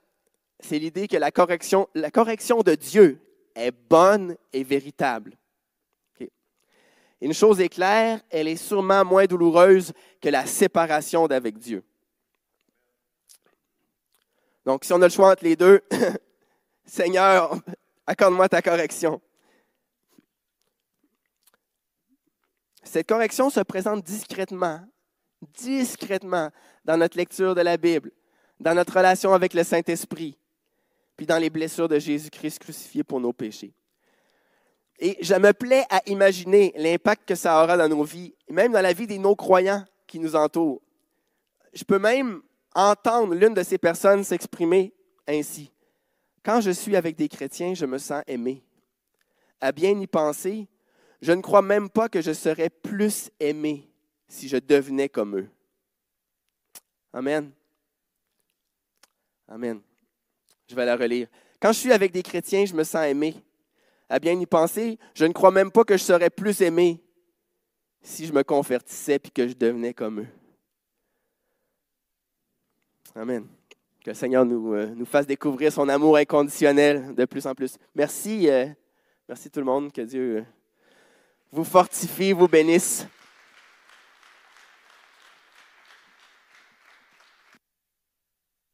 c'est 0.60 0.78
l'idée 0.78 1.08
que 1.08 1.16
la 1.16 1.30
correction, 1.30 1.88
la 1.94 2.10
correction 2.10 2.62
de 2.62 2.74
Dieu 2.74 3.20
est 3.54 3.72
bonne 3.72 4.36
et 4.52 4.64
véritable. 4.64 5.36
Une 7.20 7.32
chose 7.32 7.60
est 7.60 7.68
claire, 7.68 8.20
elle 8.30 8.48
est 8.48 8.56
sûrement 8.56 9.04
moins 9.04 9.24
douloureuse 9.24 9.92
que 10.20 10.28
la 10.28 10.46
séparation 10.46 11.26
d'avec 11.26 11.58
Dieu. 11.58 11.82
Donc, 14.66 14.84
si 14.84 14.92
on 14.92 15.00
a 15.00 15.06
le 15.06 15.12
choix 15.12 15.32
entre 15.32 15.44
les 15.44 15.56
deux, 15.56 15.80
Seigneur, 16.84 17.56
accorde-moi 18.06 18.48
ta 18.48 18.62
correction. 18.62 19.20
Cette 22.94 23.08
correction 23.08 23.50
se 23.50 23.58
présente 23.58 24.04
discrètement, 24.04 24.78
discrètement 25.52 26.50
dans 26.84 26.96
notre 26.96 27.16
lecture 27.16 27.56
de 27.56 27.60
la 27.60 27.76
Bible, 27.76 28.12
dans 28.60 28.72
notre 28.72 28.96
relation 28.96 29.34
avec 29.34 29.52
le 29.52 29.64
Saint-Esprit, 29.64 30.38
puis 31.16 31.26
dans 31.26 31.38
les 31.38 31.50
blessures 31.50 31.88
de 31.88 31.98
Jésus-Christ 31.98 32.60
crucifié 32.60 33.02
pour 33.02 33.18
nos 33.18 33.32
péchés. 33.32 33.74
Et 35.00 35.18
je 35.20 35.34
me 35.34 35.52
plais 35.52 35.84
à 35.90 36.02
imaginer 36.06 36.72
l'impact 36.76 37.26
que 37.26 37.34
ça 37.34 37.60
aura 37.60 37.76
dans 37.76 37.88
nos 37.88 38.04
vies, 38.04 38.32
même 38.48 38.70
dans 38.70 38.80
la 38.80 38.92
vie 38.92 39.08
des 39.08 39.18
non-croyants 39.18 39.84
qui 40.06 40.20
nous 40.20 40.36
entourent. 40.36 40.80
Je 41.72 41.82
peux 41.82 41.98
même 41.98 42.42
entendre 42.76 43.34
l'une 43.34 43.54
de 43.54 43.64
ces 43.64 43.76
personnes 43.76 44.22
s'exprimer 44.22 44.94
ainsi. 45.26 45.72
Quand 46.44 46.60
je 46.60 46.70
suis 46.70 46.94
avec 46.94 47.16
des 47.16 47.28
chrétiens, 47.28 47.74
je 47.74 47.86
me 47.86 47.98
sens 47.98 48.22
aimé. 48.28 48.62
À 49.60 49.72
bien 49.72 49.98
y 49.98 50.06
penser, 50.06 50.68
je 51.24 51.32
ne 51.32 51.40
crois 51.40 51.62
même 51.62 51.88
pas 51.88 52.10
que 52.10 52.20
je 52.20 52.34
serais 52.34 52.68
plus 52.68 53.30
aimé 53.40 53.88
si 54.28 54.46
je 54.46 54.58
devenais 54.58 55.08
comme 55.08 55.38
eux. 55.38 55.48
Amen. 57.14 57.50
Amen. 59.48 59.80
Je 60.68 60.74
vais 60.74 60.84
la 60.84 60.96
relire. 60.96 61.28
Quand 61.58 61.72
je 61.72 61.78
suis 61.78 61.92
avec 61.92 62.12
des 62.12 62.22
chrétiens, 62.22 62.66
je 62.66 62.74
me 62.74 62.84
sens 62.84 63.06
aimé. 63.06 63.42
À 64.06 64.18
bien 64.18 64.38
y 64.38 64.44
penser, 64.44 64.98
je 65.14 65.24
ne 65.24 65.32
crois 65.32 65.50
même 65.50 65.70
pas 65.70 65.84
que 65.84 65.96
je 65.96 66.02
serais 66.02 66.28
plus 66.28 66.60
aimé 66.60 67.02
si 68.02 68.26
je 68.26 68.32
me 68.34 68.42
convertissais 68.42 69.14
et 69.14 69.30
que 69.30 69.48
je 69.48 69.54
devenais 69.54 69.94
comme 69.94 70.20
eux. 70.20 70.28
Amen. 73.14 73.46
Que 74.04 74.10
le 74.10 74.14
Seigneur 74.14 74.44
nous, 74.44 74.74
euh, 74.74 74.88
nous 74.94 75.06
fasse 75.06 75.26
découvrir 75.26 75.72
son 75.72 75.88
amour 75.88 76.18
inconditionnel 76.18 77.14
de 77.14 77.24
plus 77.24 77.46
en 77.46 77.54
plus. 77.54 77.78
Merci, 77.94 78.50
euh, 78.50 78.66
merci 79.26 79.50
tout 79.50 79.60
le 79.60 79.64
monde. 79.64 79.90
Que 79.90 80.02
Dieu 80.02 80.40
euh, 80.40 80.44
vous 81.54 81.64
fortifie, 81.64 82.32
vous 82.32 82.48
bénisse. 82.48 83.06